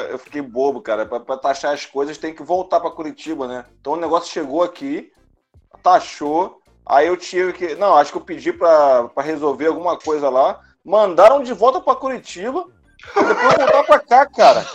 eu 0.09 0.19
fiquei 0.19 0.41
bobo, 0.43 0.81
cara. 0.81 1.05
Pra, 1.07 1.19
pra 1.19 1.37
taxar 1.37 1.73
as 1.73 1.85
coisas 1.85 2.17
tem 2.19 2.33
que 2.33 2.43
voltar 2.43 2.79
pra 2.79 2.91
Curitiba, 2.91 3.47
né? 3.47 3.65
Então 3.81 3.93
o 3.93 3.99
negócio 3.99 4.31
chegou 4.31 4.61
aqui, 4.61 5.11
taxou, 5.81 6.61
aí 6.85 7.07
eu 7.07 7.17
tive 7.17 7.53
que. 7.53 7.75
Não, 7.75 7.95
acho 7.95 8.11
que 8.11 8.17
eu 8.17 8.21
pedi 8.21 8.51
pra, 8.53 9.05
pra 9.05 9.23
resolver 9.23 9.67
alguma 9.67 9.97
coisa 9.97 10.29
lá. 10.29 10.59
Mandaram 10.83 11.41
de 11.43 11.53
volta 11.53 11.81
pra 11.81 11.95
Curitiba, 11.95 12.65
depois 13.15 13.55
voltar 13.57 13.83
pra 13.83 13.99
cá, 13.99 14.25
cara. 14.25 14.65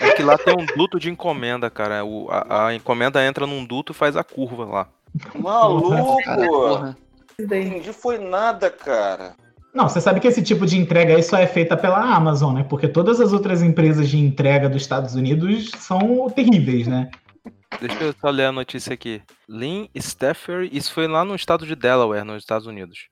É 0.00 0.10
que 0.10 0.22
lá 0.22 0.36
tem 0.36 0.54
um 0.58 0.66
duto 0.76 0.98
de 0.98 1.08
encomenda, 1.10 1.70
cara. 1.70 2.04
O- 2.04 2.26
a, 2.30 2.66
a 2.68 2.74
encomenda 2.74 3.24
entra 3.24 3.46
num 3.46 3.64
duto 3.64 3.92
e 3.92 3.94
faz 3.94 4.16
a 4.16 4.24
curva 4.24 4.64
lá. 4.64 4.88
Maluco! 5.34 6.16
Porra. 6.24 6.96
Não 7.38 7.44
entendi, 7.46 7.92
foi 7.92 8.18
nada, 8.18 8.68
cara. 8.70 9.34
Não, 9.72 9.88
você 9.88 10.00
sabe 10.00 10.18
que 10.18 10.26
esse 10.26 10.42
tipo 10.42 10.66
de 10.66 10.76
entrega 10.76 11.14
aí 11.14 11.22
só 11.22 11.36
é 11.38 11.46
feita 11.46 11.76
pela 11.76 12.00
Amazon, 12.00 12.54
né? 12.54 12.66
Porque 12.68 12.88
todas 12.88 13.20
as 13.20 13.32
outras 13.32 13.62
empresas 13.62 14.08
de 14.08 14.18
entrega 14.18 14.68
dos 14.68 14.82
Estados 14.82 15.14
Unidos 15.14 15.70
são 15.78 16.28
terríveis, 16.30 16.88
né? 16.88 17.08
Deixa 17.80 18.02
eu 18.02 18.12
só 18.20 18.30
ler 18.30 18.46
a 18.46 18.52
notícia 18.52 18.94
aqui. 18.94 19.22
Lynn 19.48 19.86
Stafford, 19.94 20.68
isso 20.76 20.92
foi 20.92 21.06
lá 21.06 21.24
no 21.24 21.34
estado 21.34 21.66
de 21.66 21.74
Delaware, 21.76 22.24
nos 22.24 22.42
Estados 22.42 22.66
Unidos. 22.66 23.08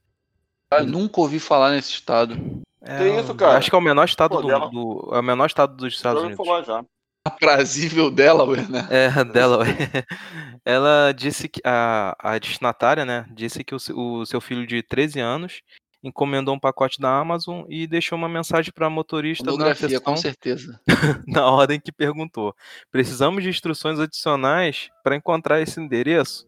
Eu 0.73 0.87
nunca 0.87 1.21
ouvi 1.21 1.39
falar 1.39 1.71
nesse 1.73 1.91
estado. 1.91 2.35
É, 2.81 2.99
Que 2.99 3.21
isso, 3.21 3.35
cara? 3.35 3.59
Acho 3.59 3.71
que 3.71 3.77
é 3.77 3.79
o 3.79 3.83
menor 3.83 4.05
estado 4.05 4.31
Pô, 4.31 4.43
do, 4.43 4.49
do- 4.71 5.11
é 5.15 5.21
o 5.21 5.23
menor 5.23 5.47
estado 5.47 5.77
dos 5.77 5.95
Estados 5.95 6.23
Unidos. 6.23 6.45
falar 6.45 6.63
já. 6.63 6.85
Aprazível 7.25 8.11
Delaware, 8.11 8.71
né? 8.71 8.87
É, 8.91 9.09
Delaware. 9.25 9.77
Ela 10.65 11.13
disse 11.13 11.49
que 11.49 11.61
a, 11.65 12.17
a 12.19 12.39
destinatária, 12.39 13.05
né, 13.05 13.27
disse 13.31 13.63
que 13.65 13.75
o, 13.75 13.79
o 14.21 14.27
seu 14.27 14.41
filho 14.41 14.67
de 14.67 14.83
13 14.83 15.21
anos 15.21 15.61
encomendou 16.07 16.55
um 16.55 16.59
pacote 16.59 17.01
da 17.01 17.19
Amazon 17.19 17.65
e 17.69 17.87
deixou 17.87 18.17
uma 18.17 18.29
mensagem 18.29 18.73
para 18.73 18.89
motorista 18.89 19.45
na 19.45 19.51
Pornografia, 19.51 20.01
com 20.01 20.17
certeza. 20.17 20.81
na 21.27 21.51
ordem 21.51 21.81
que 21.81 21.91
perguntou: 21.91 22.55
"Precisamos 22.91 23.43
de 23.43 23.51
instruções 23.51 23.99
adicionais 23.99 24.89
para 25.03 25.17
encontrar 25.17 25.61
esse 25.61 25.81
endereço?" 25.81 26.47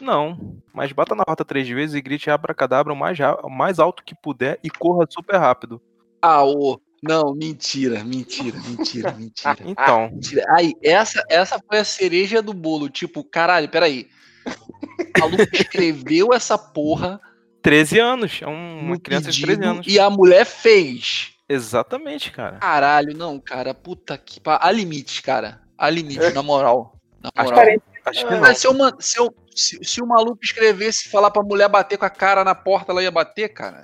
Não, 0.00 0.58
mas 0.72 0.92
bata 0.92 1.14
na 1.14 1.24
porta 1.24 1.44
três 1.44 1.68
vezes 1.68 1.94
e 1.94 2.00
grite 2.00 2.30
abracadabra 2.30 2.92
o 2.92 2.96
mais, 2.96 3.18
o 3.42 3.50
mais 3.50 3.78
alto 3.78 4.02
que 4.02 4.14
puder 4.14 4.58
e 4.62 4.70
corra 4.70 5.06
super 5.08 5.36
rápido. 5.36 5.80
Ah, 6.20 6.44
ô. 6.44 6.80
Não, 7.02 7.34
mentira, 7.34 8.02
mentira, 8.02 8.58
mentira, 8.66 9.12
mentira. 9.12 9.58
Então, 9.60 10.08
Mentira. 10.10 10.42
Aí, 10.56 10.72
essa, 10.82 11.22
essa 11.28 11.60
foi 11.68 11.78
a 11.78 11.84
cereja 11.84 12.40
do 12.40 12.54
bolo. 12.54 12.88
Tipo, 12.88 13.22
caralho, 13.22 13.68
peraí. 13.68 14.08
O 14.46 15.20
maluco 15.20 15.44
escreveu 15.52 16.32
essa 16.32 16.56
porra 16.56 17.20
13 17.64 17.98
anos, 17.98 18.40
é 18.42 18.46
um- 18.46 18.78
uma 18.80 18.98
criança 19.00 19.30
de 19.32 19.40
pedido 19.40 19.58
13 19.60 19.70
anos. 19.76 19.86
e 19.88 19.98
a 19.98 20.10
mulher 20.10 20.44
fez. 20.44 21.32
Exatamente, 21.48 22.30
cara. 22.30 22.58
Caralho, 22.58 23.16
não, 23.16 23.40
cara, 23.40 23.72
puta 23.74 24.16
que. 24.18 24.40
Há 24.44 24.70
limites, 24.70 25.20
cara. 25.20 25.60
Há 25.76 25.88
limite, 25.90 26.30
na 26.32 26.42
moral. 26.42 26.94
Na 27.22 27.30
Acho 27.34 27.50
moral. 27.50 27.64
Parece 27.64 27.82
Acho 28.06 28.26
que 28.26 28.34
não. 28.34 28.40
Mas 28.42 28.58
se, 28.58 28.66
eu, 28.66 28.74
man- 28.74 28.92
se, 28.98 29.18
eu- 29.18 29.34
se- 29.54 29.78
se 29.82 30.02
o 30.02 30.06
maluco 30.06 30.38
escrevesse 30.42 31.08
e 31.08 31.10
falar 31.10 31.30
pra 31.30 31.42
mulher 31.42 31.68
bater 31.70 31.96
com 31.96 32.04
a 32.04 32.10
cara 32.10 32.44
na 32.44 32.54
porta, 32.54 32.92
ela 32.92 33.02
ia 33.02 33.10
bater, 33.10 33.48
cara? 33.48 33.82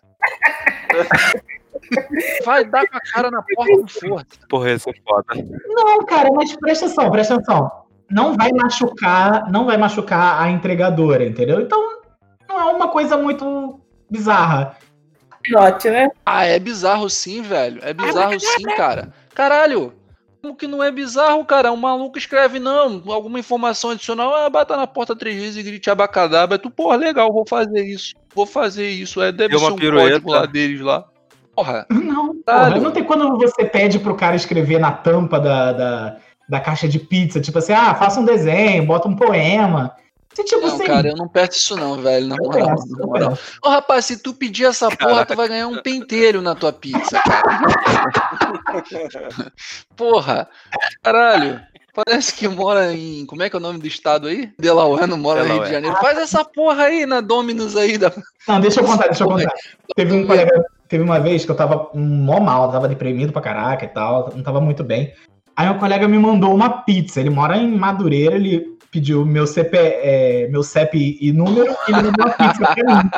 Vai 2.45 2.65
dar 2.65 2.87
com 2.87 2.97
a 2.97 3.01
cara 3.01 3.31
na 3.31 3.43
porta 3.43 3.73
com 3.73 3.89
força. 3.89 4.27
Porra, 4.49 4.71
esse 4.73 4.91
é 4.91 4.93
foda. 5.07 5.25
Não, 5.69 6.05
cara, 6.05 6.31
mas 6.33 6.55
presta 6.57 6.87
atenção, 6.87 7.11
presta 7.11 7.35
atenção. 7.35 7.71
Não 8.11 8.37
vai 8.37 8.51
machucar, 8.53 9.51
não 9.51 9.65
vai 9.67 9.77
machucar 9.77 10.43
a 10.43 10.51
entregadora, 10.51 11.25
entendeu? 11.25 11.61
Então, 11.61 11.81
não 12.49 12.61
é 12.61 12.65
uma 12.65 12.89
coisa 12.89 13.17
muito 13.17 13.45
bizarra. 14.11 14.77
note, 15.49 15.89
né? 15.91 16.09
Ah, 16.27 16.45
é 16.45 16.59
bizarro 16.59 17.09
sim, 17.09 17.43
velho. 17.43 17.81
É 17.83 17.93
bizarro 17.95 18.39
sim, 18.39 18.63
cara. 18.77 19.13
Caralho! 19.35 19.93
Como 20.43 20.57
que 20.57 20.67
não 20.67 20.83
é 20.83 20.91
bizarro, 20.91 21.45
cara? 21.45 21.71
Um 21.71 21.77
maluco 21.77 22.17
escreve, 22.17 22.59
não, 22.59 23.03
alguma 23.09 23.39
informação 23.39 23.91
adicional, 23.91 24.35
ah, 24.35 24.49
bata 24.49 24.75
na 24.75 24.87
porta 24.87 25.15
três 25.15 25.37
vezes 25.37 25.57
e 25.59 25.63
grite 25.63 25.91
abacadabra. 25.91 26.59
Tu, 26.59 26.71
porra, 26.71 26.97
legal, 26.97 27.31
vou 27.31 27.45
fazer 27.47 27.85
isso. 27.85 28.15
Vou 28.35 28.47
fazer 28.47 28.89
isso. 28.89 29.21
É, 29.21 29.31
deve 29.31 29.51
Deu 29.51 29.59
ser 29.59 29.65
uma 29.67 29.75
um 29.75 29.77
pirueta. 29.77 30.11
código 30.13 30.31
lá 30.33 30.47
deles 30.47 30.81
lá. 30.81 31.05
Porra, 31.55 31.87
Não, 31.91 32.35
porra, 32.37 32.71
não 32.81 32.91
tem 32.91 33.05
quando 33.05 33.37
você 33.37 33.67
pede 33.67 33.99
pro 33.99 34.15
cara 34.17 34.35
escrever 34.35 34.79
na 34.79 34.93
tampa 34.93 35.39
da, 35.39 35.73
da, 35.73 36.17
da 36.49 36.61
caixa 36.61 36.89
de 36.89 36.99
pizza, 36.99 37.39
tipo 37.39 37.59
assim, 37.59 37.75
ah, 37.75 37.95
faça 37.95 38.19
um 38.19 38.25
desenho, 38.25 38.87
bota 38.87 39.09
um 39.09 39.17
poema. 39.17 39.95
Esse 40.33 40.45
tipo 40.45 40.67
não, 40.67 40.75
assim. 40.75 40.85
cara, 40.85 41.09
eu 41.09 41.17
não 41.17 41.27
peço 41.27 41.59
isso 41.59 41.77
não, 41.77 42.01
velho, 42.01 42.27
na 42.27 42.37
moral. 42.37 42.77
peço, 42.77 42.97
Na 42.97 43.07
moral. 43.07 43.39
Ô, 43.65 43.69
rapaz, 43.69 44.05
se 44.05 44.17
tu 44.17 44.33
pedir 44.33 44.65
essa 44.65 44.89
porra, 44.89 45.27
tu 45.27 45.35
vai 45.35 45.49
ganhar 45.49 45.67
um 45.67 45.83
pentelho 45.83 46.41
na 46.41 46.55
tua 46.55 46.73
pizza, 46.73 47.21
cara. 47.21 47.43
porra, 49.97 50.49
caralho. 51.03 51.61
Parece 51.93 52.35
que 52.35 52.47
mora 52.47 52.95
em. 52.95 53.27
Como 53.27 53.43
é 53.43 53.51
que 53.51 53.57
é 53.57 53.59
o 53.59 53.63
nome 53.63 53.81
do 53.81 53.87
estado 53.87 54.29
aí? 54.29 54.53
Delaware, 54.59 55.09
não 55.09 55.19
mora 55.19 55.43
no 55.45 55.55
Rio 55.55 55.65
de. 55.65 55.71
Janeiro. 55.71 55.97
Faz 55.97 56.19
essa 56.19 56.45
porra 56.45 56.85
aí 56.85 57.05
na 57.05 57.21
Dominus 57.21 57.77
aí. 57.77 57.99
Da... 57.99 58.13
Não, 58.47 58.61
deixa 58.61 58.81
eu 58.81 58.85
contar, 58.85 59.07
deixa 59.07 59.25
eu 59.25 59.29
contar. 59.29 59.53
Teve 59.97 60.13
um 60.13 60.25
colega, 60.25 60.65
teve 60.89 61.03
uma 61.03 61.19
vez 61.19 61.45
que 61.45 61.51
eu 61.51 61.57
tava 61.57 61.91
mó 61.93 62.39
mal, 62.39 62.71
tava 62.71 62.87
deprimido 62.87 63.33
pra 63.33 63.43
caraca 63.43 63.85
e 63.85 63.89
tal, 63.89 64.33
não 64.35 64.43
tava 64.43 64.61
muito 64.61 64.85
bem. 64.85 65.13
Aí 65.57 65.69
um 65.69 65.79
colega 65.79 66.07
me 66.07 66.19
mandou 66.19 66.55
uma 66.55 66.83
pizza, 66.85 67.21
ele 67.21 67.29
mora 67.29 67.57
em 67.57 67.77
Madureira, 67.77 68.37
ele 68.37 68.79
pediu 68.91 69.25
meu 69.25 69.47
CP, 69.47 69.77
é, 69.77 70.49
meu 70.51 70.63
CEP 70.63 71.19
e 71.21 71.33
número 71.33 71.73
e 71.87 71.93
ele 71.93 72.03
mandou 72.03 72.27
uma 72.27 72.31
pizza 72.31 72.75
pra 72.75 72.95
mim. 72.95 73.11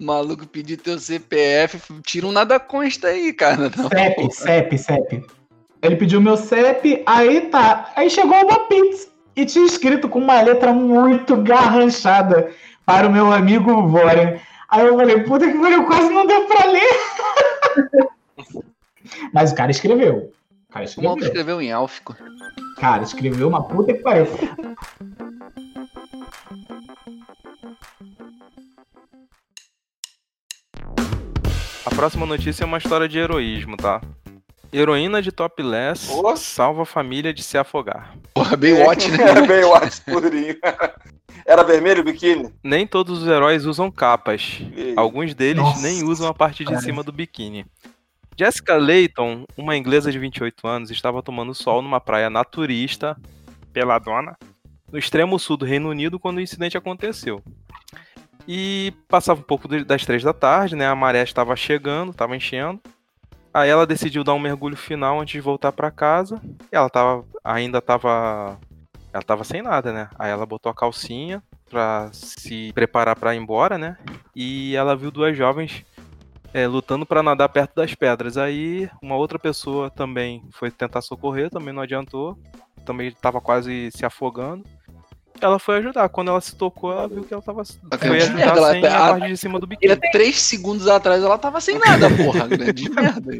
Maluco 0.04 0.46
pedir 0.46 0.78
teu 0.78 0.98
CPF, 0.98 1.78
tira 2.02 2.26
um 2.26 2.32
nada 2.32 2.58
consta 2.58 3.08
aí, 3.08 3.32
cara. 3.32 3.70
Não, 3.76 3.88
CEP, 3.88 4.32
CEP, 4.32 4.78
CEP. 4.78 5.26
Ele 5.82 5.96
pediu 5.96 6.20
meu 6.20 6.36
CEP, 6.36 7.02
aí 7.06 7.42
tá. 7.42 7.92
Aí 7.94 8.10
chegou 8.10 8.34
uma 8.34 8.66
pizza 8.66 9.08
e 9.36 9.44
tinha 9.46 9.66
escrito 9.66 10.08
com 10.08 10.18
uma 10.18 10.40
letra 10.40 10.72
muito 10.72 11.36
garranchada 11.36 12.50
para 12.84 13.06
o 13.06 13.12
meu 13.12 13.32
amigo 13.32 13.86
Voren. 13.86 14.38
Aí 14.70 14.86
eu 14.86 14.96
falei, 14.96 15.22
puta 15.22 15.50
que 15.50 15.58
pariu, 15.58 15.86
quase 15.86 16.10
não 16.10 16.26
deu 16.26 16.46
pra 16.46 16.66
ler. 16.66 16.90
Mas 19.32 19.52
o 19.52 19.54
cara 19.54 19.70
escreveu. 19.70 20.32
O 20.70 20.72
cara 20.74 20.84
O 20.84 21.02
maluco 21.02 21.22
escreveu. 21.24 21.26
escreveu 21.26 21.62
em 21.62 21.70
élfico. 21.70 22.16
Cara, 22.78 23.02
escreveu 23.02 23.48
uma 23.48 23.62
puta 23.66 23.94
que 23.94 24.00
pariu. 24.02 24.26
próxima 31.98 32.24
notícia 32.24 32.62
é 32.62 32.64
uma 32.64 32.78
história 32.78 33.08
de 33.08 33.18
heroísmo, 33.18 33.76
tá? 33.76 34.00
Heroína 34.72 35.20
de 35.20 35.32
topless 35.32 36.08
Ô. 36.12 36.36
salva 36.36 36.82
a 36.82 36.86
família 36.86 37.34
de 37.34 37.42
se 37.42 37.58
afogar. 37.58 38.14
Porra, 38.32 38.56
bem 38.56 38.74
watch, 38.74 39.10
né? 39.10 39.24
Era 39.24 39.40
bem 39.44 39.64
Watch 39.64 40.00
purinho. 40.02 40.54
Era 41.44 41.64
vermelho 41.64 42.02
o 42.02 42.04
biquíni? 42.04 42.54
Nem 42.62 42.86
todos 42.86 43.22
os 43.22 43.28
heróis 43.28 43.66
usam 43.66 43.90
capas. 43.90 44.60
Alguns 44.96 45.34
deles 45.34 45.60
Nossa, 45.60 45.82
nem 45.82 46.04
usam 46.04 46.28
a 46.28 46.34
parte 46.34 46.64
de 46.64 46.80
cima 46.80 47.02
do 47.02 47.10
biquíni. 47.10 47.66
Jessica 48.38 48.76
Layton, 48.76 49.44
uma 49.56 49.76
inglesa 49.76 50.12
de 50.12 50.18
28 50.18 50.64
anos, 50.64 50.90
estava 50.92 51.20
tomando 51.20 51.52
sol 51.52 51.82
numa 51.82 52.00
praia 52.00 52.30
naturista, 52.30 53.16
peladona, 53.72 54.36
no 54.92 54.96
extremo 54.96 55.36
sul 55.40 55.56
do 55.56 55.64
Reino 55.64 55.88
Unido 55.88 56.20
quando 56.20 56.36
o 56.36 56.40
incidente 56.40 56.78
aconteceu. 56.78 57.42
E 58.46 58.92
passava 59.08 59.40
um 59.40 59.42
pouco 59.42 59.66
das 59.84 60.06
três 60.06 60.22
da 60.22 60.32
tarde, 60.32 60.76
né? 60.76 60.86
A 60.86 60.94
maré 60.94 61.24
estava 61.24 61.56
chegando, 61.56 62.12
estava 62.12 62.36
enchendo. 62.36 62.80
Aí 63.52 63.68
ela 63.68 63.84
decidiu 63.84 64.22
dar 64.22 64.34
um 64.34 64.38
mergulho 64.38 64.76
final 64.76 65.20
antes 65.20 65.32
de 65.32 65.40
voltar 65.40 65.72
para 65.72 65.90
casa. 65.90 66.40
Ela 66.70 66.88
tava, 66.88 67.24
ainda 67.42 67.78
estava, 67.78 68.56
ela 69.12 69.22
tava 69.24 69.42
sem 69.42 69.62
nada, 69.62 69.92
né? 69.92 70.08
Aí 70.16 70.30
ela 70.30 70.46
botou 70.46 70.70
a 70.70 70.74
calcinha 70.74 71.42
para 71.68 72.08
se 72.12 72.72
preparar 72.72 73.16
para 73.16 73.34
ir 73.34 73.38
embora, 73.38 73.76
né? 73.76 73.98
E 74.34 74.76
ela 74.76 74.94
viu 74.94 75.10
duas 75.10 75.36
jovens 75.36 75.84
é, 76.62 76.66
lutando 76.66 77.04
para 77.06 77.22
nadar 77.22 77.48
perto 77.48 77.74
das 77.76 77.94
pedras. 77.94 78.36
Aí 78.36 78.88
uma 79.02 79.16
outra 79.16 79.38
pessoa 79.38 79.90
também 79.90 80.42
foi 80.52 80.70
tentar 80.70 81.00
socorrer, 81.02 81.50
também 81.50 81.72
não 81.74 81.82
adiantou. 81.82 82.38
Também 82.84 83.08
estava 83.08 83.40
quase 83.40 83.90
se 83.92 84.04
afogando. 84.04 84.64
Ela 85.40 85.58
foi 85.58 85.78
ajudar. 85.78 86.08
Quando 86.08 86.28
ela 86.30 86.40
se 86.40 86.56
tocou, 86.56 86.90
ela 86.90 87.06
viu 87.06 87.22
que 87.22 87.32
ela 87.32 87.42
tava. 87.42 87.64
Foi 87.64 87.98
grande 87.98 88.22
ajudar 88.24 88.34
merda, 88.36 88.58
ela- 88.58 88.70
sem 88.72 88.86
a 88.86 88.96
a- 88.96 89.08
parte 89.10 89.28
de 89.28 89.36
cima 89.36 89.60
do 89.60 89.66
E 89.66 89.68
biquíni. 89.68 89.96
três 90.10 90.40
segundos 90.40 90.88
atrás 90.88 91.22
ela 91.22 91.38
tava 91.38 91.60
sem 91.60 91.78
nada, 91.78 92.08
porra. 92.10 92.48
Grande 92.48 92.88
merda. 92.90 93.30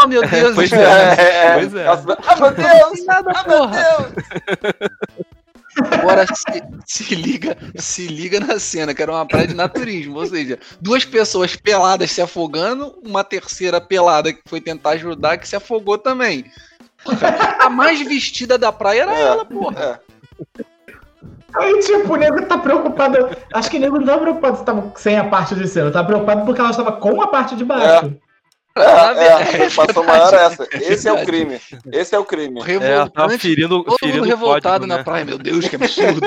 Oh, 0.00 0.06
meu 0.06 0.26
Deus. 0.28 0.54
Pois 0.54 0.70
cara. 0.70 0.82
é. 1.20 1.54
Pois 1.58 1.74
é. 1.74 1.84
Ela- 1.86 2.18
Ah, 2.26 2.36
meu 2.36 2.50
Deus! 2.54 3.06
Nada, 3.06 3.32
Ah, 3.34 3.44
meu. 3.48 3.66
Deus! 3.66 5.28
Agora 5.92 6.26
se, 6.26 6.62
se 6.86 7.14
liga, 7.14 7.56
se 7.76 8.06
liga 8.06 8.40
na 8.40 8.58
cena, 8.58 8.94
que 8.94 9.02
era 9.02 9.12
uma 9.12 9.26
praia 9.26 9.46
de 9.46 9.54
naturismo, 9.54 10.18
ou 10.18 10.26
seja, 10.26 10.58
duas 10.80 11.04
pessoas 11.04 11.54
peladas 11.56 12.10
se 12.10 12.20
afogando, 12.20 12.98
uma 13.04 13.22
terceira 13.22 13.80
pelada 13.80 14.32
que 14.32 14.40
foi 14.46 14.60
tentar 14.60 14.90
ajudar 14.90 15.38
que 15.38 15.48
se 15.48 15.56
afogou 15.56 15.98
também. 15.98 16.44
A 17.60 17.70
mais 17.70 18.00
vestida 18.00 18.58
da 18.58 18.72
praia 18.72 19.02
era 19.02 19.14
É. 19.14 19.22
ela, 19.22 19.44
porra. 19.44 20.00
É. 20.04 20.64
Aí, 21.54 21.80
tipo, 21.80 22.12
o 22.12 22.16
nego 22.16 22.44
tá 22.46 22.58
preocupado. 22.58 23.36
Acho 23.54 23.70
que 23.70 23.78
o 23.78 23.80
nego 23.80 23.98
não 23.98 24.06
tá 24.06 24.18
preocupado 24.18 24.58
se 24.58 24.64
tava 24.64 24.92
sem 24.96 25.16
a 25.16 25.24
parte 25.24 25.54
de 25.54 25.66
cima. 25.66 25.90
Tá 25.90 26.04
preocupado 26.04 26.44
porque 26.44 26.60
ela 26.60 26.70
estava 26.70 26.92
com 26.92 27.20
a 27.22 27.26
parte 27.28 27.56
de 27.56 27.64
baixo. 27.64 28.06
Na 28.06 28.27
É, 28.80 29.00
a 29.00 29.12
verdade, 29.12 29.50
preocupação 29.50 30.04
maior 30.04 30.34
é 30.34 30.44
essa. 30.44 30.68
Esse 30.72 31.08
é 31.08 31.12
o 31.12 31.24
crime. 31.24 31.60
Esse 31.92 32.14
é 32.14 32.18
o 32.18 32.24
crime. 32.24 32.60
É, 32.60 32.64
revoltante, 32.64 33.38
ferindo, 33.38 33.84
todo 33.84 33.98
ferindo 33.98 34.18
mundo 34.18 34.28
revoltado 34.28 34.62
código, 34.62 34.86
na 34.86 34.96
né? 34.98 35.04
praia, 35.04 35.24
meu 35.24 35.38
Deus, 35.38 35.68
que 35.68 35.76
absurdo. 35.76 36.20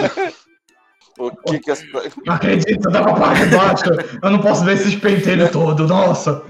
O 1.17 1.29
que 1.31 1.59
que 1.59 1.71
essa... 1.71 1.85
Não 2.25 2.33
acredito, 2.33 2.87
eu 2.87 2.91
tava 2.91 3.11
baixo. 3.13 3.83
Eu 4.23 4.31
não 4.31 4.39
posso 4.39 4.63
ver 4.63 4.73
esses 4.73 4.95
pentelhos 4.95 5.51
todos, 5.51 5.89
nossa. 5.89 6.43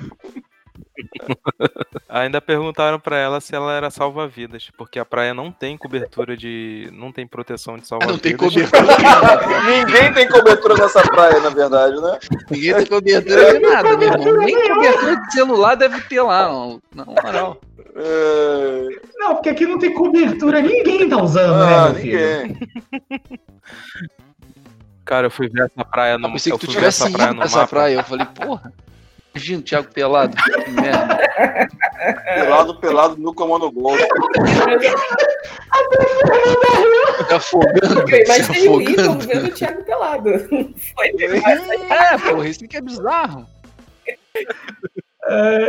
Ainda 2.09 2.41
perguntaram 2.41 2.99
pra 2.99 3.17
ela 3.17 3.39
se 3.39 3.55
ela 3.55 3.73
era 3.73 3.89
salva-vidas, 3.89 4.69
porque 4.77 4.99
a 4.99 5.05
praia 5.05 5.33
não 5.33 5.51
tem 5.51 5.77
cobertura 5.77 6.35
de. 6.35 6.89
não 6.93 7.11
tem 7.11 7.25
proteção 7.25 7.75
de 7.77 7.83
Ah, 7.83 7.85
salva-vidas. 7.85 8.15
não 8.15 8.21
tem 8.21 8.35
cobertura, 8.37 8.81
Ninguém 9.85 10.13
tem 10.13 10.27
cobertura 10.27 10.75
nessa 10.75 11.01
praia, 11.03 11.39
na 11.39 11.49
verdade, 11.49 11.95
né? 12.01 12.19
ninguém 12.49 12.73
tem 12.75 12.85
cobertura 12.85 13.53
de 13.53 13.59
nada, 13.59 13.97
meu 13.97 14.07
irmão. 14.11 14.37
Nem 14.39 14.73
cobertura 14.73 15.15
de 15.21 15.31
celular 15.31 15.75
deve 15.75 16.01
ter 16.01 16.21
lá, 16.21 16.47
não. 16.49 16.81
Na 16.93 17.05
moral. 17.05 17.61
É... 17.95 18.87
Não, 19.17 19.35
porque 19.35 19.49
aqui 19.49 19.65
não 19.65 19.77
tem 19.79 19.93
cobertura, 19.93 20.61
ninguém 20.61 21.07
tá 21.09 21.21
usando, 21.21 21.57
né, 21.59 21.75
Ah, 21.75 21.89
meu 21.89 21.95
filho? 22.01 22.19
ninguém. 22.47 22.59
Cara, 25.05 25.27
eu 25.27 25.31
fui 25.31 25.49
ver 25.49 25.63
essa 25.65 25.83
praia 25.83 26.17
no 26.17 26.27
Eu 26.27 26.31
pensei 26.31 26.51
que 26.53 26.59
tu 26.59 26.67
tivesse 26.67 27.03
essa 27.41 27.67
praia. 27.67 27.95
Eu 27.95 28.03
falei, 28.03 28.25
porra. 28.27 28.71
Imagina 29.33 29.59
o 29.59 29.63
Thiago 29.63 29.93
pelado. 29.93 30.35
Que 30.35 30.71
merda. 30.71 31.17
Pelado, 32.35 32.79
pelado 32.79 33.17
no 33.17 33.33
comando 33.33 33.71
gol. 33.71 33.97
Se 37.27 37.33
afogando. 37.33 38.01
Eu 38.01 38.07
Se 38.07 38.23
imaginei 38.23 38.67
o 38.67 38.81
Igor 38.81 38.99
afogando. 38.99 39.27
vendo 39.27 39.45
o 39.47 39.51
Thiago 39.51 39.83
pelado. 39.83 40.29
Foi 40.95 41.07
É, 41.89 42.17
porra, 42.17 42.47
isso 42.47 42.65
aqui 42.65 42.77
é 42.77 42.81
bizarro. 42.81 43.47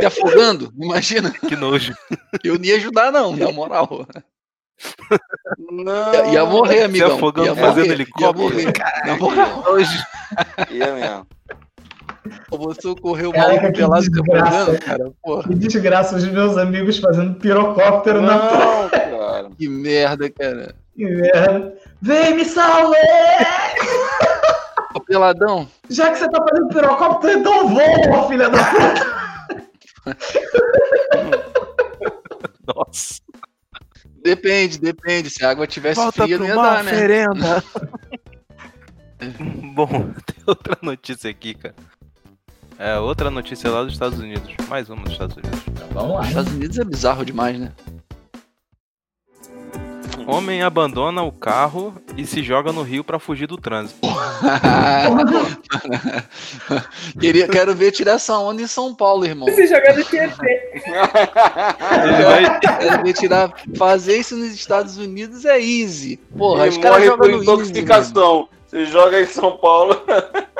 Se 0.01 0.07
afogando, 0.07 0.73
imagina. 0.77 1.31
Que 1.31 1.55
nojo. 1.55 1.95
Eu 2.43 2.59
não 2.59 2.65
ia 2.65 2.77
ajudar, 2.77 3.13
não, 3.13 3.37
na 3.37 3.53
moral. 3.53 4.07
Não. 5.71 6.15
Ia, 6.15 6.27
ia 6.33 6.45
morrer, 6.45 6.83
amigão. 6.83 7.15
afogando 7.15 7.49
ia 7.49 7.55
fazendo 7.55 7.85
morrer, 7.85 7.93
helicóptero. 7.93 8.61
Ia 8.61 8.67
morrer. 8.67 8.73
Na 9.07 9.17
moral, 9.17 9.65
Ia 10.71 10.93
mesmo. 10.95 11.27
Eu 12.51 12.59
vou 12.59 12.75
socorrer 12.75 13.29
o 13.29 13.33
Caraca, 13.33 13.55
maluco 13.55 13.73
que 13.73 13.81
pelado 13.81 14.07
afogando, 14.07 14.79
cara. 14.81 15.11
Porra, 15.23 15.43
Que 15.45 15.55
desgraça 15.55 16.17
os 16.17 16.25
meus 16.25 16.57
amigos 16.57 16.99
fazendo 16.99 17.35
pirocóptero 17.35 18.21
na 18.23 18.39
praia. 18.39 19.11
Não, 19.11 19.19
cara. 19.19 19.51
que 19.57 19.69
merda, 19.69 20.31
cara. 20.31 20.75
Que 20.95 21.05
merda. 21.05 21.75
Vem 22.01 22.37
me 22.37 22.45
salve! 22.45 22.97
Ô, 24.95 25.01
peladão, 25.01 25.69
Já 25.89 26.11
que 26.11 26.19
você 26.19 26.29
tá 26.31 26.45
fazendo 26.49 26.69
pirocóptero, 26.69 27.39
então 27.39 27.69
voa, 27.69 28.29
filha 28.29 28.49
da 28.51 28.59
puta! 28.59 29.23
Nossa. 32.77 33.21
depende, 34.23 34.79
depende. 34.79 35.31
Se 35.31 35.45
a 35.45 35.51
água 35.51 35.67
tivesse 35.67 36.01
Volta 36.01 36.23
fria, 36.25 36.39
não 36.39 36.47
ia 36.47 36.55
dar, 36.55 36.85
né? 36.85 36.93
oferenda. 36.93 37.65
Bom, 39.75 39.87
tem 40.27 40.43
outra 40.47 40.77
notícia 40.83 41.31
aqui, 41.31 41.55
cara. 41.55 41.75
É, 42.85 42.99
outra 42.99 43.31
notícia 43.31 43.71
lá 43.71 43.85
dos 43.85 43.93
Estados 43.93 44.19
Unidos. 44.19 44.53
Mais 44.69 44.91
uma 44.91 45.05
dos 45.05 45.13
Estados 45.13 45.37
Unidos. 45.37 45.61
Vamos 45.93 46.15
lá. 46.15 46.21
Os 46.23 46.29
Estados 46.29 46.53
Unidos 46.53 46.79
é 46.81 46.85
bizarro 46.85 47.25
demais, 47.25 47.57
né? 47.57 47.71
Homem 50.27 50.63
abandona 50.63 51.23
o 51.23 51.31
carro 51.33 51.95
e 52.17 52.27
se 52.27 52.43
joga 52.43 52.73
no 52.73 52.83
rio 52.83 53.05
pra 53.05 53.21
fugir 53.21 53.47
do 53.47 53.57
trânsito. 53.57 54.01
Queria, 57.21 57.47
quero 57.49 57.75
ver 57.75 57.91
tirar 57.93 58.13
essa 58.15 58.37
onda 58.39 58.63
em 58.63 58.67
São 58.67 58.95
Paulo, 58.95 59.25
irmão. 59.25 59.49
se 59.49 59.67
jogar 59.67 59.97
no 59.97 60.05
Tietê. 60.05 60.73
Ele 60.85 62.25
vai, 62.25 62.61
Quero 62.61 63.03
ver 63.05 63.13
tirar. 63.15 63.53
Fazer 63.77 64.19
isso 64.19 64.37
nos 64.37 64.53
Estados 64.53 64.97
Unidos 64.97 65.45
é 65.45 65.61
easy. 65.61 66.17
Porra, 66.37 66.67
E 66.67 66.71
os 66.71 66.79
caras 66.79 66.99
morre 66.99 67.07
jogam 67.07 67.19
por 67.19 67.29
no 67.29 67.35
easy. 67.39 67.43
intoxicação. 67.51 68.49
Você 68.69 68.87
joga 68.87 69.21
em 69.21 69.27
São 69.27 69.57
Paulo. 69.59 70.03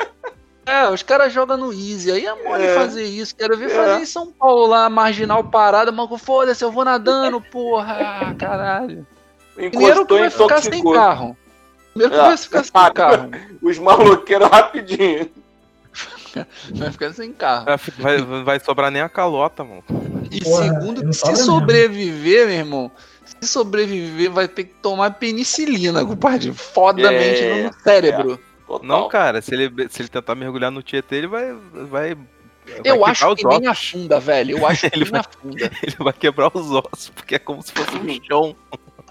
É, 0.65 0.87
os 0.89 1.03
caras 1.03 1.33
jogam 1.33 1.57
no 1.57 1.73
easy. 1.73 2.11
Aí 2.11 2.25
é 2.25 2.43
mole 2.43 2.63
É. 2.65 2.75
fazer 2.75 3.03
isso. 3.03 3.35
Quero 3.35 3.57
ver 3.57 3.69
É. 3.69 3.69
fazer 3.69 4.01
em 4.01 4.05
São 4.05 4.31
Paulo 4.31 4.67
lá, 4.67 4.89
marginal 4.89 5.43
parada, 5.43 5.91
mas 5.91 6.21
foda-se, 6.21 6.63
eu 6.63 6.71
vou 6.71 6.85
nadando, 6.85 7.41
porra. 7.41 8.33
Caralho. 8.39 9.05
Primeiro 9.55 10.05
que 10.05 10.13
vai 10.19 10.29
ficar 10.29 10.61
sem 10.61 10.83
carro. 10.83 11.37
Primeiro 11.93 12.13
que 12.13 12.19
É, 12.19 12.23
vai 12.27 12.37
ficar 12.37 12.63
sem 12.63 12.93
carro. 12.93 13.29
Os 13.61 13.77
maloqueiros 13.77 14.47
rapidinho. 14.49 15.29
Vai 16.73 16.91
ficar 16.91 17.13
sem 17.13 17.31
carro. 17.33 17.65
vai, 17.99 18.17
vai 18.43 18.59
sobrar 18.59 18.89
nem 18.89 19.01
a 19.03 19.09
calota, 19.09 19.63
mano. 19.63 19.83
E 20.31 20.43
Porra, 20.43 20.63
segundo, 20.63 21.13
se 21.13 21.27
mesmo. 21.27 21.45
sobreviver, 21.45 22.47
meu 22.47 22.55
irmão, 22.55 22.91
se 23.23 23.47
sobreviver, 23.47 24.31
vai 24.31 24.47
ter 24.47 24.63
que 24.63 24.73
tomar 24.81 25.11
penicilina, 25.11 26.03
compadre. 26.03 26.51
Fodamente 26.51 27.43
É, 27.43 27.63
no 27.63 27.73
cérebro. 27.83 28.39
Total. 28.67 28.87
Não, 28.87 29.07
cara, 29.09 29.41
se 29.41 29.53
ele, 29.53 29.69
se 29.89 30.01
ele 30.01 30.09
tentar 30.09 30.35
mergulhar 30.35 30.71
no 30.71 30.81
Tietê, 30.81 31.17
ele 31.17 31.27
vai. 31.27 31.53
vai 31.73 32.17
Eu 32.83 32.99
vai 32.99 33.11
acho 33.11 33.35
que 33.35 33.45
nem 33.45 33.67
afunda, 33.67 34.19
velho. 34.19 34.57
Eu 34.57 34.65
acho 34.65 34.81
que 34.89 34.95
Ele 34.95 35.03
nem 35.05 35.11
vai- 35.11 35.21
afunda. 35.21 35.71
Ele 35.83 35.95
vai 35.99 36.13
quebrar 36.13 36.51
os 36.53 36.71
ossos, 36.71 37.09
porque 37.13 37.35
é 37.35 37.39
como 37.39 37.61
se 37.61 37.71
fosse 37.71 37.95
um 37.97 38.23
chão. 38.23 38.55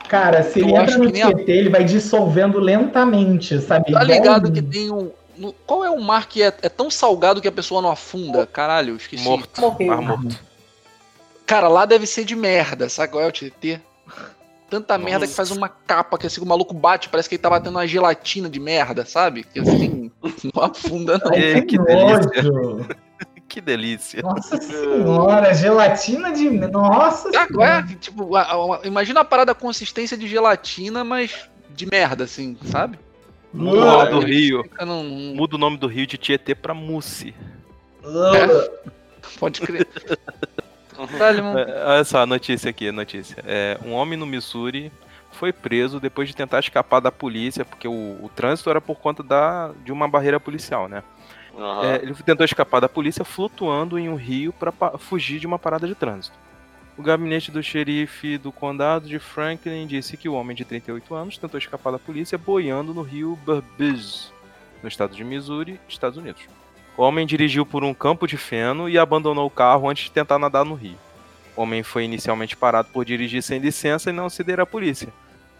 Cara, 0.09 0.43
se 0.43 0.61
Eu 0.61 0.69
ele 0.69 0.77
entra 0.77 0.99
no 0.99 1.05
nem 1.05 1.23
a- 1.23 1.33
Tietê, 1.35 1.53
ele 1.53 1.69
vai 1.71 1.85
dissolvendo 1.85 2.59
lentamente, 2.59 3.61
sabe? 3.61 3.93
Tá 3.93 4.03
ligado 4.03 4.51
que 4.51 4.61
tem 4.63 4.91
um. 4.91 5.11
qual 5.67 5.85
é 5.85 5.91
o 5.91 6.01
mar 6.01 6.27
que 6.27 6.43
é, 6.43 6.47
é 6.63 6.69
tão 6.69 6.91
salgado 6.91 7.41
que 7.41 7.47
a 7.49 7.53
pessoa 7.53 7.81
não 7.81 7.91
afunda? 7.91 8.47
Caralho, 8.47 8.97
esqueci. 8.97 9.23
Morto. 9.23 9.61
Morreu. 9.61 9.87
Mar 9.89 10.01
morto. 10.03 10.39
Cara, 11.47 11.69
lá 11.69 11.85
deve 11.85 12.07
ser 12.07 12.25
de 12.25 12.35
merda, 12.35 12.89
sabe 12.89 13.13
qual 13.13 13.23
é 13.23 13.27
o 13.27 13.33
Tietê? 13.33 13.81
Tanta 14.73 14.97
merda 14.97 15.27
que 15.27 15.35
faz 15.35 15.51
uma 15.51 15.69
capa 15.69 16.17
que 16.17 16.27
assim 16.27 16.41
o 16.41 16.47
maluco 16.47 16.73
bate, 16.73 17.11
parece 17.11 17.29
que 17.29 17.35
ele 17.35 17.43
tá 17.43 17.51
batendo 17.51 17.75
uma 17.77 17.87
gelatina 17.87 18.49
de 18.49 18.59
merda, 18.59 19.05
sabe? 19.05 19.45
Que 19.45 19.61
assim, 19.61 20.11
não 20.55 20.63
afunda 20.65 21.19
não. 21.23 21.33
É, 21.35 21.61
que 21.61 21.77
nojo. 21.77 22.87
Que 23.49 23.61
delícia. 23.61 24.23
Nossa 24.23 24.57
senhora, 24.63 25.53
gelatina 25.53 26.33
de. 26.33 26.49
Nossa 26.49 27.29
Ah, 27.37 27.47
senhora. 27.47 27.87
é? 27.87 27.95
Tipo, 27.97 28.35
a- 28.35 28.41
a- 28.51 28.81
imagina 28.85 29.21
a 29.21 29.25
parada 29.27 29.55
consistência 29.55 30.17
de 30.17 30.27
gelatina, 30.27 31.05
mas 31.05 31.51
de 31.69 31.85
merda, 31.85 32.25
assim, 32.25 32.57
sabe? 32.65 32.99
Muda 33.53 33.77
o 33.79 33.85
nome 33.85 34.11
do 34.11 34.21
rio. 34.21 34.65
Num. 34.81 35.35
Muda 35.37 35.57
o 35.57 35.59
nome 35.59 35.77
do 35.77 35.87
rio 35.87 36.07
de 36.07 36.17
Tietê 36.17 36.55
pra 36.55 36.73
Mussi. 36.73 37.35
Pode 39.39 39.61
crer. 39.61 39.87
É, 41.59 41.85
Olha 41.87 42.05
só 42.05 42.23
a 42.23 42.27
notícia 42.27 42.71
aqui, 42.71 42.89
a 42.89 42.93
notícia. 42.93 43.43
É, 43.47 43.79
um 43.85 43.93
homem 43.93 44.19
no 44.19 44.27
Missouri 44.27 44.93
foi 45.33 45.53
preso 45.53 45.99
depois 45.99 46.29
de 46.29 46.37
tentar 46.37 46.61
escapar 46.61 47.01
da 47.01 47.11
polícia, 47.11 47.65
porque 47.65 47.89
o, 47.89 48.19
o 48.23 48.31
trânsito 48.35 48.71
era 48.71 48.81
por 48.81 48.97
conta 48.97 49.23
da, 49.23 49.73
de 49.85 49.93
uma 49.93 50.09
barreira 50.09 50.39
policial, 50.39 50.89
né? 50.89 51.03
Aham. 51.57 51.85
É, 51.85 51.97
ele 51.97 52.15
tentou 52.15 52.45
escapar 52.45 52.81
da 52.81 52.89
polícia 52.89 53.25
flutuando 53.25 53.99
em 53.99 54.09
um 54.09 54.15
rio 54.15 54.53
para 54.53 54.73
fugir 54.99 55.39
de 55.39 55.47
uma 55.47 55.59
parada 55.59 55.87
de 55.87 55.95
trânsito. 55.95 56.37
O 56.97 57.03
gabinete 57.03 57.51
do 57.51 57.63
xerife 57.63 58.37
do 58.37 58.53
condado 58.53 59.09
de 59.09 59.19
Franklin 59.19 59.87
disse 59.87 60.17
que 60.17 60.29
o 60.29 60.35
homem 60.35 60.55
de 60.55 60.65
38 60.65 61.15
anos 61.15 61.39
tentou 61.39 61.59
escapar 61.59 61.91
da 61.91 61.99
polícia 61.99 62.37
boiando 62.37 62.93
no 62.93 63.03
rio 63.03 63.39
Burbage, 63.45 64.31
no 64.83 64.89
estado 64.89 65.15
de 65.15 65.25
Missouri, 65.25 65.81
Estados 65.89 66.19
Unidos. 66.19 66.43
O 66.97 67.03
homem 67.03 67.27
dirigiu 67.27 67.65
por 67.65 67.83
um 67.85 67.95
campo 67.95 68.27
de 68.27 68.37
feno 68.37 68.89
e 68.89 68.99
abandonou 68.99 69.47
o 69.47 69.51
carro 69.51 69.89
antes 69.89 70.05
de 70.05 70.11
tentar 70.11 70.39
nadar 70.39 70.65
no 70.65 70.75
rio. 70.75 70.97
O 71.57 71.63
homem 71.63 71.83
foi 71.83 72.05
inicialmente 72.05 72.57
parado 72.57 72.89
por 72.93 73.05
dirigir 73.05 73.43
sem 73.43 73.59
licença 73.59 74.11
e 74.11 74.13
não 74.13 74.29
ceder 74.31 74.61
à 74.61 74.67
polícia. 74.67 75.09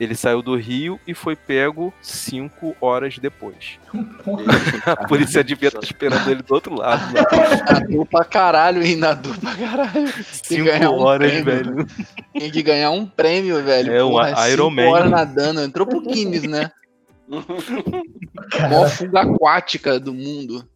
Ele 0.01 0.15
saiu 0.17 0.43
do 0.43 0.57
rio 0.57 0.99
e 1.07 1.15
foi 1.15 1.37
pego 1.37 1.93
cinco 2.03 2.75
horas 2.81 3.19
depois. 3.19 3.79
A 4.87 5.07
polícia 5.07 5.45
devia 5.45 5.69
estar 5.69 5.83
esperando 5.83 6.29
ele 6.29 6.43
do 6.43 6.53
outro 6.55 6.75
lado. 6.75 7.15
lá. 7.15 7.73
Nadou 7.73 8.07
pra 8.07 8.25
caralho, 8.25 8.83
hein? 8.83 8.97
Nadou 8.97 9.33
pra 9.35 9.55
caralho. 9.55 10.13
Cinco 10.25 10.65
ganhar 10.65 10.91
um 10.91 10.99
horas, 10.99 11.31
prêmio. 11.31 11.45
velho. 11.45 11.87
Tem 12.33 12.51
que 12.51 12.63
ganhar 12.63 12.91
um 12.91 13.07
prêmio, 13.07 13.63
velho. 13.63 13.93
É, 13.93 14.03
um 14.03 14.11
Porra, 14.11 14.49
Iron 14.49 14.71
cinco 14.71 14.83
Man. 14.83 14.89
horas 14.91 15.11
nadando. 15.11 15.61
Entrou 15.61 15.87
pro 15.87 16.01
Guinness, 16.01 16.45
né? 16.45 16.71
Cara, 18.51 18.89
fuga 18.89 19.21
aquática 19.21 20.01
do 20.01 20.13
mundo. 20.13 20.67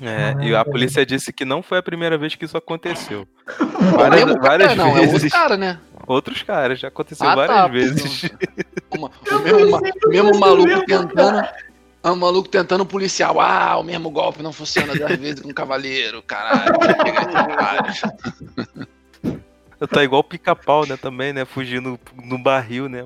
É, 0.00 0.34
e 0.44 0.54
a 0.54 0.64
polícia 0.64 1.06
disse 1.06 1.32
que 1.32 1.44
não 1.44 1.62
foi 1.62 1.78
a 1.78 1.82
primeira 1.82 2.18
vez 2.18 2.34
que 2.34 2.44
isso 2.44 2.56
aconteceu. 2.56 3.26
É 3.48 3.96
Várias, 3.96 4.24
mesmo 4.26 4.40
várias 4.42 4.76
não, 4.76 4.88
é 4.96 5.00
vezes. 5.00 5.14
outro 5.24 5.30
cara, 5.30 5.56
né? 5.56 5.78
Outros 6.06 6.42
caras, 6.42 6.78
já 6.80 6.88
aconteceu 6.88 7.26
Ah, 7.26 7.34
várias 7.34 7.56
tá, 7.56 7.66
vezes. 7.68 8.22
Uma- 8.94 9.10
o 9.30 9.38
mesmo, 9.42 9.70
ma- 9.70 9.80
mesmo 10.08 10.38
maluco 10.38 10.84
tentando. 10.86 11.48
O 12.02 12.14
maluco 12.14 12.48
tentando 12.48 12.82
o 12.82 12.86
policial. 12.86 13.40
Ah, 13.40 13.76
o 13.78 13.82
mesmo 13.82 14.10
golpe 14.10 14.42
não 14.42 14.52
funciona 14.52 14.94
duas 14.94 15.16
vezes 15.16 15.40
com 15.40 15.48
o 15.48 15.54
cavaleiro, 15.54 16.22
caralho. 16.22 16.74
Tá 19.90 20.02
igual 20.04 20.20
o 20.20 20.24
pica-pau, 20.24 20.86
né, 20.86 20.96
também, 20.96 21.32
né, 21.32 21.44
fugindo 21.44 21.98
no 22.22 22.38
barril, 22.38 22.88
né. 22.88 23.04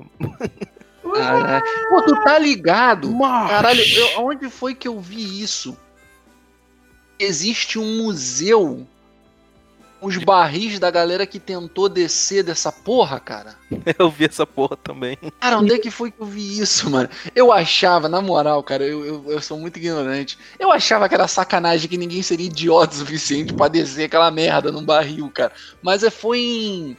Caralho. 1.13 1.63
Pô, 1.89 2.01
tu 2.03 2.15
tá 2.23 2.37
ligado? 2.37 3.11
Caralho, 3.19 3.81
eu- 3.81 4.21
onde 4.25 4.49
foi 4.49 4.73
que 4.75 4.87
eu 4.87 4.99
vi 4.99 5.41
isso? 5.41 5.75
Existe 7.23 7.77
um 7.77 8.03
museu 8.03 8.87
com 10.01 10.07
os 10.07 10.17
barris 10.17 10.79
da 10.79 10.89
galera 10.89 11.27
que 11.27 11.39
tentou 11.39 11.87
descer 11.87 12.43
dessa 12.43 12.71
porra, 12.71 13.19
cara. 13.19 13.55
Eu 13.99 14.09
vi 14.09 14.25
essa 14.25 14.47
porra 14.47 14.75
também. 14.75 15.15
Cara, 15.39 15.59
onde 15.59 15.75
é 15.75 15.77
que 15.77 15.91
foi 15.91 16.09
que 16.09 16.19
eu 16.19 16.25
vi 16.25 16.59
isso, 16.59 16.89
mano? 16.89 17.07
Eu 17.35 17.51
achava, 17.51 18.09
na 18.09 18.19
moral, 18.19 18.63
cara, 18.63 18.83
eu, 18.83 19.05
eu, 19.05 19.25
eu 19.27 19.41
sou 19.41 19.59
muito 19.59 19.77
ignorante. 19.77 20.37
Eu 20.59 20.71
achava 20.71 21.07
que 21.07 21.13
era 21.13 21.27
sacanagem 21.27 21.87
que 21.87 21.97
ninguém 21.97 22.23
seria 22.23 22.47
idiota 22.47 22.95
o 22.95 22.97
suficiente 22.97 23.53
pra 23.53 23.67
descer 23.67 24.05
aquela 24.05 24.31
merda 24.31 24.71
num 24.71 24.83
barril, 24.83 25.29
cara. 25.29 25.51
Mas 25.83 26.03
é, 26.03 26.09
foi 26.09 26.39
em. 26.39 26.97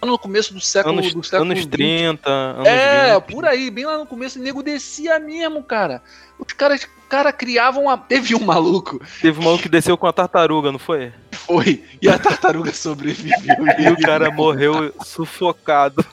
No 0.00 0.18
começo 0.18 0.54
do 0.54 0.60
século, 0.60 0.98
Anos, 0.98 1.12
do 1.12 1.22
século 1.24 1.50
anos 1.50 1.64
20. 1.64 1.70
30, 1.70 2.30
anos 2.30 2.66
É, 2.68 3.14
20. 3.18 3.32
por 3.32 3.44
aí, 3.44 3.70
bem 3.70 3.84
lá 3.84 3.98
no 3.98 4.06
começo, 4.06 4.38
o 4.38 4.42
nego 4.42 4.62
descia 4.62 5.18
mesmo, 5.18 5.62
cara. 5.62 6.00
Os 6.38 6.52
caras 6.52 6.86
cara, 7.08 7.32
criavam 7.32 7.84
uma. 7.84 7.98
Teve 7.98 8.34
um 8.34 8.44
maluco, 8.44 9.00
Teve 9.20 9.40
um 9.40 9.44
maluco 9.44 9.62
que 9.62 9.68
desceu 9.68 9.96
com 9.98 10.06
a 10.06 10.12
tartaruga, 10.12 10.70
não 10.70 10.78
foi? 10.78 11.12
foi, 11.32 11.84
e 12.00 12.08
a 12.08 12.18
tartaruga 12.18 12.72
sobreviveu. 12.72 13.56
E 13.78 13.88
o 13.88 13.96
cara 14.00 14.30
morreu 14.30 14.94
sufocado. 15.04 16.04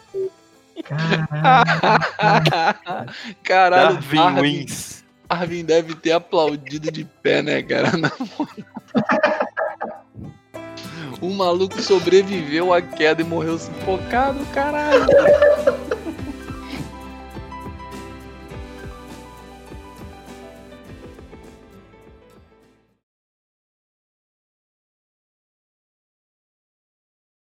Caralho, 3.43 3.95
Darwin 3.95 4.15
Darwin, 4.15 4.41
Wins. 4.41 5.04
Darwin 5.28 5.65
deve 5.65 5.95
ter 5.95 6.12
aplaudido 6.13 6.91
de 6.91 7.04
pé, 7.21 7.41
né, 7.41 7.62
cara? 7.62 7.95
Na 7.98 8.12
moral. 8.38 9.45
O 11.26 11.34
maluco 11.34 11.82
sobreviveu 11.82 12.72
à 12.72 12.80
queda 12.84 13.20
e 13.20 13.26
morreu 13.26 13.58
sufocado, 13.58 14.46
caralho. 14.54 15.08